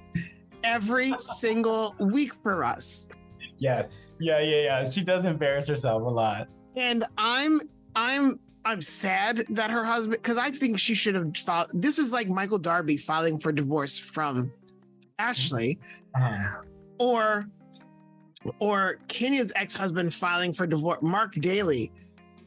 [0.63, 3.09] every single week for us.
[3.57, 4.11] Yes.
[4.19, 4.89] Yeah, yeah, yeah.
[4.89, 6.47] She does embarrass herself a lot.
[6.75, 7.59] And I'm
[7.95, 11.71] I'm I'm sad that her husband because I think she should have filed.
[11.73, 14.51] This is like Michael Darby filing for divorce from
[15.19, 15.79] Ashley,
[16.15, 16.47] Uh,
[16.97, 17.47] or
[18.59, 21.91] or Kenya's ex-husband filing for divorce, Marc Daly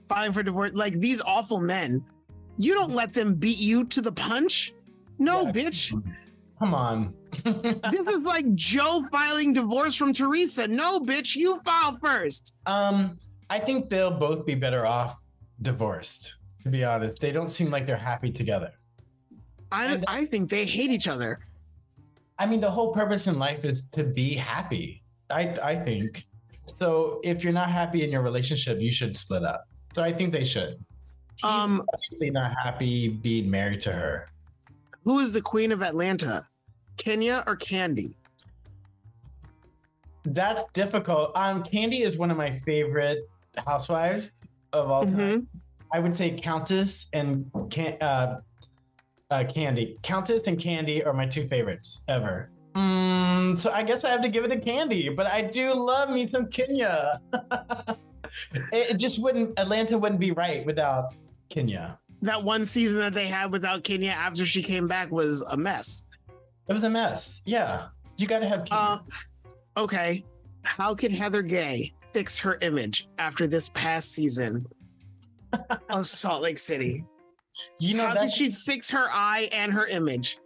[0.08, 0.72] filing for divorce.
[0.74, 2.04] Like these awful men,
[2.58, 4.72] you don't let them beat you to the punch.
[5.18, 5.52] No, Yeah.
[5.52, 6.02] bitch.
[6.64, 7.14] Come on.
[7.44, 10.66] This is like Joe filing divorce from Teresa.
[10.66, 12.54] No, bitch, you file first.
[12.66, 13.18] um,
[13.50, 15.16] I think they'll both be better off
[15.60, 16.36] divorced.
[16.62, 18.72] To be honest, they don't seem like they're happy together.
[19.70, 21.40] I don't, I think they hate each other.
[22.38, 25.02] I mean, the whole purpose in life is to be happy.
[25.30, 26.24] I I think.
[26.78, 29.64] So if you're not happy in your relationship, you should split up.
[29.92, 30.82] So I think they should.
[31.36, 34.30] He's Um, obviously not happy being married to her.
[35.04, 36.48] Who is the queen of Atlanta?
[36.96, 38.14] Kenya or Kandi?
[40.24, 41.32] That's difficult.
[41.34, 43.28] Um, Kandi is one of my favorite
[43.66, 44.32] housewives
[44.72, 45.16] of all time.
[45.16, 45.46] Mhm.
[45.92, 48.40] I would say Countess and can, uh,
[49.30, 50.00] uh, Kandi.
[50.02, 52.50] Countess and Kandi are my two favorites ever.
[52.74, 56.10] Mm, so I guess I have to give it to Kandi, but I do love
[56.10, 57.20] me some Kenya.
[57.32, 57.96] it,
[58.72, 59.56] it just wouldn't.
[59.58, 61.14] Atlanta wouldn't be right without
[61.50, 61.98] Kenya.
[62.22, 66.06] That one season that they had without Kenya after she came back was a mess.
[66.68, 67.42] It was a mess.
[67.44, 68.66] Yeah, you got to have.
[68.70, 68.98] Uh,
[69.76, 70.24] okay.
[70.62, 74.66] How can Heather Gay fix her image after this past season
[75.90, 77.04] of Salt Lake City?
[77.78, 80.38] you know How can she fix her eye and her image?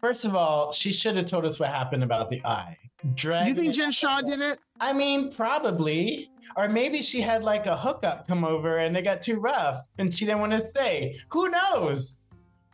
[0.00, 2.78] First of all, she should have told us what happened about the eye.
[3.14, 4.58] Dragging You think Jen Shah did it?
[4.80, 6.30] I mean, probably.
[6.56, 10.12] Or maybe she had like a hookup come over and it got too rough and
[10.12, 11.16] she didn't want to stay.
[11.30, 12.20] Who knows?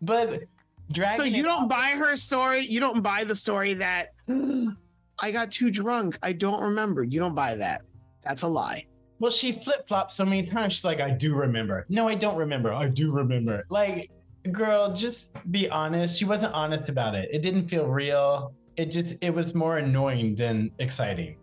[0.01, 0.45] But
[0.91, 2.63] dragging So you don't buy her story?
[2.63, 4.13] You don't buy the story that
[5.19, 6.19] I got too drunk.
[6.23, 7.05] I don't remember.
[7.05, 7.83] You don't buy that.
[8.23, 8.87] That's a lie.
[9.21, 10.75] Well, she flip flopped so many times.
[10.75, 11.87] She's like, I do remember.
[11.89, 12.73] No, I don't remember.
[12.73, 13.65] I do remember.
[13.71, 14.11] Like,
[14.51, 16.19] girl, just be honest.
[16.19, 17.29] She wasn't honest about it.
[17.33, 18.53] It didn't feel real.
[18.77, 21.37] It just, it was more annoying than exciting,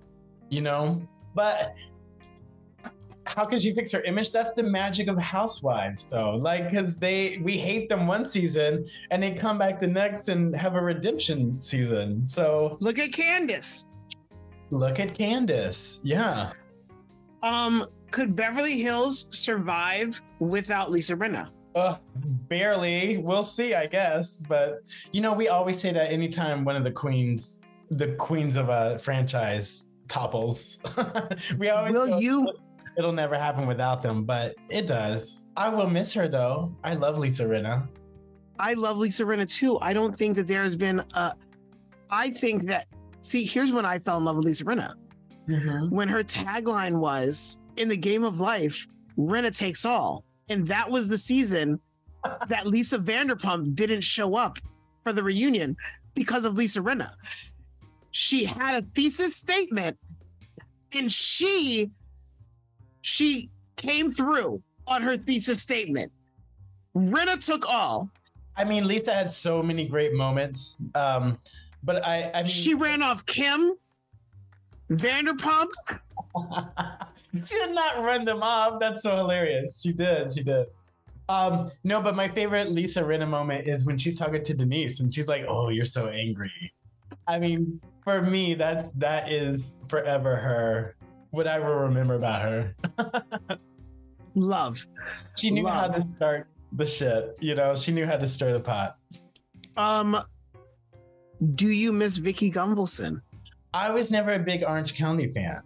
[0.49, 1.01] you know?
[1.33, 1.75] But
[3.27, 4.31] how can she fix her image?
[4.31, 6.31] That's the magic of housewives, though.
[6.35, 10.55] Like, because they, we hate them one season and they come back the next and
[10.55, 12.25] have a redemption season.
[12.25, 13.89] So Look at Candace.
[14.71, 15.99] look at Candace.
[16.03, 16.51] Yeah.
[17.43, 21.49] Um, could Beverly Hills survive without Lisa Rinna?
[21.75, 21.95] Uh,
[22.49, 23.17] barely.
[23.17, 24.43] We'll see, I guess.
[24.47, 28.67] But you know, we always say that anytime one of the queens, the queens of
[28.69, 30.79] a franchise, topples,
[31.57, 32.49] we always go, Will you?
[32.97, 35.45] It'll never happen without them, but it does.
[35.55, 36.75] I will miss her though.
[36.83, 37.87] I love Lisa Rinna.
[38.59, 39.79] I love Lisa Rinna too.
[39.81, 41.33] I don't think that there's been a.
[42.09, 42.85] I think that.
[43.21, 44.95] See, here's when I fell in love with Lisa Rinna.
[45.47, 45.93] Mm-hmm.
[45.95, 48.87] When her tagline was "In the game of life,
[49.17, 51.79] Rinna takes all," and that was the season
[52.47, 54.59] that Lisa Vanderpump didn't show up
[55.03, 55.75] for the reunion
[56.13, 57.11] because of Lisa Rinna.
[58.11, 59.97] She had a thesis statement,
[60.91, 61.89] and she
[63.01, 66.11] she came through on her thesis statement.
[66.95, 68.09] Rinna took all.
[68.55, 70.83] I mean, Lisa had so many great moments.
[70.93, 71.39] Um,
[71.83, 73.75] but I, I mean, She ran off Kim,
[74.91, 75.71] Vanderpump.
[77.33, 78.79] she did not run them off.
[78.79, 79.81] That's so hilarious.
[79.81, 80.33] She did.
[80.33, 80.67] She did.
[81.29, 85.13] Um, no, but my favorite Lisa Rinna moment is when she's talking to Denise and
[85.13, 86.51] she's like, "Oh, you're so angry."
[87.27, 90.95] I mean, for me, that that is forever her.
[91.31, 92.75] What I will remember about her.
[94.35, 94.85] Love.
[95.35, 97.37] She knew how to start the shit.
[97.41, 98.97] You know, she knew how to stir the pot.
[99.75, 100.21] Um,
[101.55, 103.21] do you miss Vicki Gunvalson?
[103.73, 105.61] I was never a big Orange County fan.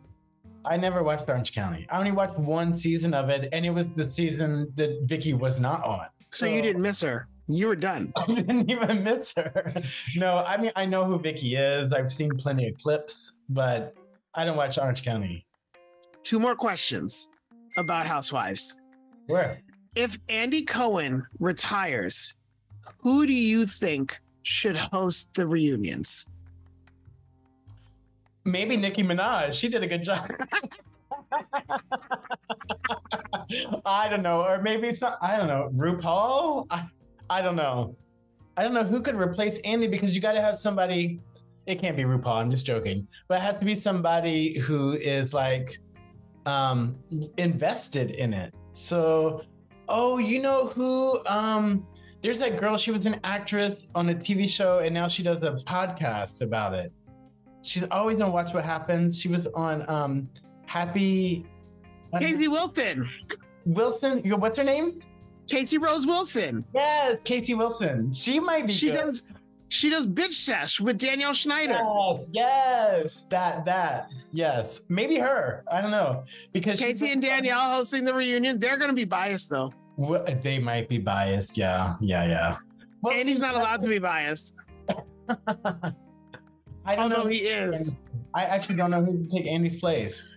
[0.63, 1.86] I never watched Orange County.
[1.89, 5.59] I only watched one season of it, and it was the season that Vicki was
[5.59, 6.07] not on.
[6.32, 7.28] So you didn't miss her.
[7.47, 8.11] You were done.
[8.16, 9.74] I didn't even miss her.
[10.16, 11.93] No, I mean I know who Vicki is.
[11.93, 13.93] I've seen plenty of clips, but
[14.34, 15.45] I don't watch Orange County.
[16.26, 17.30] Two more questions
[17.78, 18.80] about Housewives.
[19.28, 19.61] Where?
[19.95, 22.34] If Andy Cohen retires,
[22.97, 26.26] who do you think should host the reunions?
[28.43, 29.53] Maybe Nicki Minaj.
[29.53, 30.32] She did a good job.
[33.86, 35.13] I don't know, or maybe some.
[35.21, 35.69] I don't know.
[35.76, 36.65] RuPaul.
[36.71, 36.88] I,
[37.30, 37.95] I don't know.
[38.57, 41.19] I don't know who could replace Andy because you got to have somebody.
[41.67, 42.38] It can't be RuPaul.
[42.38, 45.80] I'm just joking, but it has to be somebody who is like
[46.45, 46.97] um
[47.37, 48.53] invested in it.
[48.73, 49.41] So,
[49.87, 51.25] oh, you know who?
[51.27, 51.87] Um,
[52.21, 52.77] there's that girl.
[52.77, 56.73] She was an actress on a TV show, and now she does a podcast about
[56.73, 56.91] it.
[57.61, 59.19] She's always on Watch What Happens.
[59.19, 60.29] She was on um
[60.65, 61.45] Happy
[62.17, 63.09] Casey Wilson.
[63.65, 64.21] Wilson.
[64.39, 64.95] What's her name?
[65.47, 66.65] Casey Rose Wilson.
[66.73, 68.11] Yes, Casey Wilson.
[68.11, 68.73] She might be.
[68.73, 68.97] She good.
[68.97, 69.27] does
[69.70, 71.74] she does bitch sesh with Danielle Schneider.
[71.74, 75.63] Yes, yes, that that yes, maybe her.
[75.72, 78.59] I don't know because she's- and Danielle hosting the reunion.
[78.59, 79.74] They're gonna be biased though.
[79.97, 81.57] Wha- they might be biased.
[81.57, 82.57] Yeah, yeah, yeah.
[83.01, 84.55] Well, Andy's see, not allowed to be biased.
[86.88, 87.30] I don't Although know.
[87.30, 87.95] he is.
[88.34, 90.32] I actually don't know who to take Andy's place.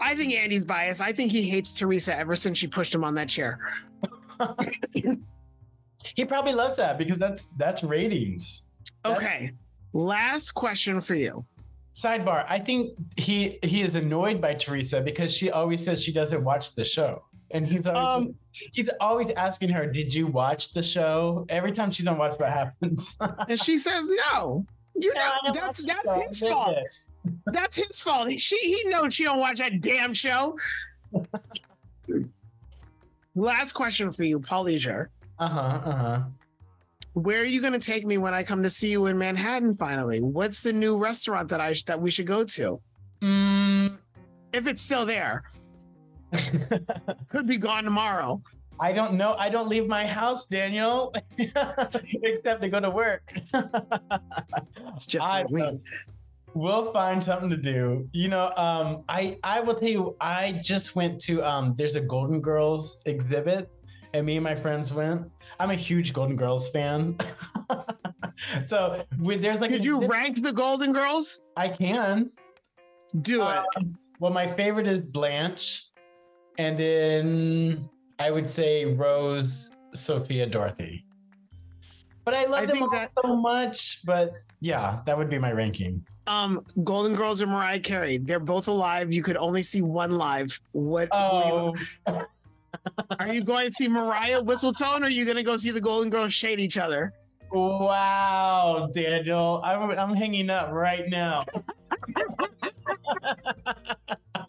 [0.00, 1.00] I think Andy's biased.
[1.00, 3.58] I think he hates Teresa ever since she pushed him on that chair.
[6.14, 8.62] He probably loves that because that's that's ratings.
[9.04, 9.50] That's- Okay.
[9.92, 11.44] Last question for you.
[11.94, 16.44] Sidebar: I think he he is annoyed by Teresa because she always says she doesn't
[16.44, 20.82] watch the show, and he's always Um, he's always asking her, "Did you watch the
[20.82, 23.16] show?" Every time she's on Watch What Happens.
[23.48, 24.66] and she says no.
[24.94, 26.20] You Yeah, know, that's that's show.
[26.26, 26.76] his fault.
[27.46, 28.28] That's his fault.
[28.28, 30.58] He- She he knows she don't watch that damn show.
[33.34, 35.10] Last question for you, Paul Leasure.
[35.38, 35.80] Uh huh.
[35.84, 36.22] Uh huh.
[37.14, 39.74] Where are you going to take me when I come to see you in Manhattan?
[39.74, 42.80] Finally, what's the new restaurant that I sh- that we should go to?
[43.22, 43.98] Mm.
[44.52, 45.44] If it's still there,
[47.28, 48.42] could be gone tomorrow.
[48.78, 49.34] I don't know.
[49.38, 53.22] I don't leave my house, Daniel, except to go to work.
[54.92, 55.60] It's just I like me.
[55.62, 55.80] know.
[56.54, 58.08] We'll find something to do.
[58.12, 60.16] You know, um, I I will tell you.
[60.20, 61.74] I just went to um.
[61.76, 63.70] There's a Golden Girls exhibit,
[64.16, 65.30] and me and my friends went.
[65.60, 67.16] I'm a huge Golden Girls fan.
[68.66, 71.42] so there's like Did you rank the Golden Girls?
[71.56, 72.30] I can.
[73.20, 73.64] Do it.
[73.76, 75.84] Um, well, my favorite is Blanche,
[76.58, 77.88] and then
[78.18, 81.04] I would say Rose, Sophia, Dorothy.
[82.24, 84.00] But I love I them all that- so much.
[84.04, 86.04] But yeah, that would be my ranking.
[86.26, 88.16] Um, Golden Girls or Mariah Carey?
[88.16, 89.12] They're both alive.
[89.12, 90.58] You could only see one live.
[90.72, 91.08] What?
[91.12, 91.76] Oh,
[93.18, 95.80] Are you going to see Mariah Whistletone, or are you going to go see the
[95.80, 97.12] Golden Girls shade each other?
[97.52, 101.44] wow, Daniel, I'm I'm hanging up right now.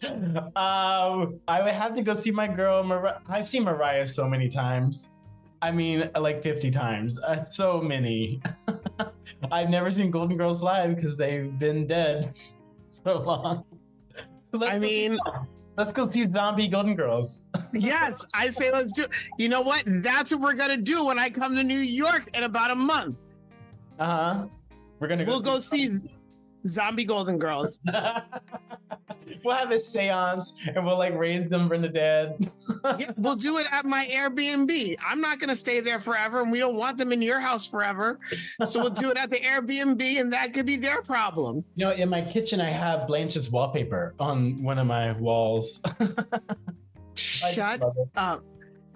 [0.56, 2.82] um, I would have to go see my girl.
[2.82, 5.10] Mar- I've seen Mariah so many times.
[5.60, 7.18] I mean, like 50 times.
[7.18, 8.40] Uh, so many.
[9.52, 12.32] I've never seen Golden Girls live because they've been dead
[13.04, 13.64] so long.
[14.52, 15.18] Let's I mean,
[15.78, 17.44] let's go see zombie Golden Girls.
[17.72, 19.06] yes, I say let's do.
[19.38, 19.84] You know what?
[19.86, 23.16] That's what we're gonna do when I come to New York in about a month.
[23.98, 24.46] Uh huh.
[24.98, 25.30] We're gonna go.
[25.30, 25.90] We'll go see
[26.66, 27.80] Zombie Golden Girls.
[29.44, 32.50] we'll have a seance and we'll like raise them from the dead.
[32.98, 34.96] Yeah, we'll do it at my Airbnb.
[35.06, 38.18] I'm not gonna stay there forever, and we don't want them in your house forever.
[38.66, 41.64] So we'll do it at the Airbnb, and that could be their problem.
[41.76, 45.80] You know, in my kitchen, I have Blanche's wallpaper on one of my walls.
[47.14, 47.82] Shut
[48.16, 48.44] up.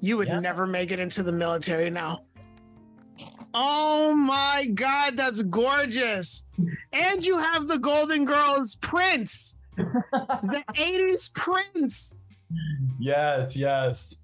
[0.01, 0.41] You would Yeah.
[0.41, 2.25] never make it into the military now.
[3.55, 6.49] Oh my God, that's gorgeous.
[6.93, 12.19] And you have the Golden Girls Prince, the 80s Prince.
[12.99, 14.17] Yes, yes.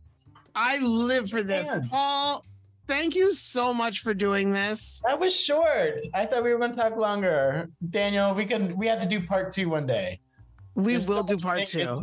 [0.55, 1.67] I live for this.
[1.67, 1.89] Man.
[1.89, 2.45] Paul,
[2.87, 5.03] thank you so much for doing this.
[5.07, 6.01] That was short.
[6.15, 7.69] I thought we were going to talk longer.
[7.91, 8.77] Daniel, we can.
[8.77, 10.21] We have to do part two one day.
[10.75, 12.01] We There's so will do part two.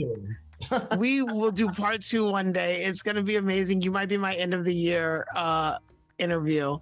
[0.98, 2.86] we will do part two one day.
[2.86, 3.82] It's going to be amazing.
[3.82, 5.78] You might be my end of the year uh,
[6.18, 6.78] interview.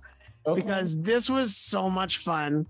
[0.45, 0.61] Okay.
[0.61, 2.65] because this was so much fun.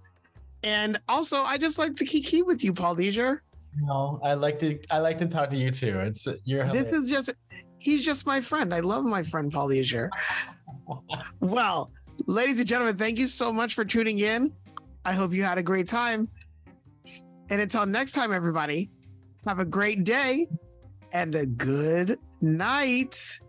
[0.63, 3.43] And also, I just like to kiki with you, Paul Leasure.
[3.82, 4.80] no, I like to.
[4.91, 5.99] I like to talk to you too.
[5.99, 6.71] It's you're.
[6.71, 7.34] This is just,
[7.80, 8.74] he's just my friend.
[8.74, 10.09] I love my friend, Paul Leasure.
[11.39, 11.91] well,
[12.28, 14.53] ladies and gentlemen, thank you so much for tuning in.
[15.03, 16.30] I hope you had a great time.
[17.49, 18.89] And until next time, everybody,
[19.45, 20.47] have a great day
[21.11, 23.39] and a good night.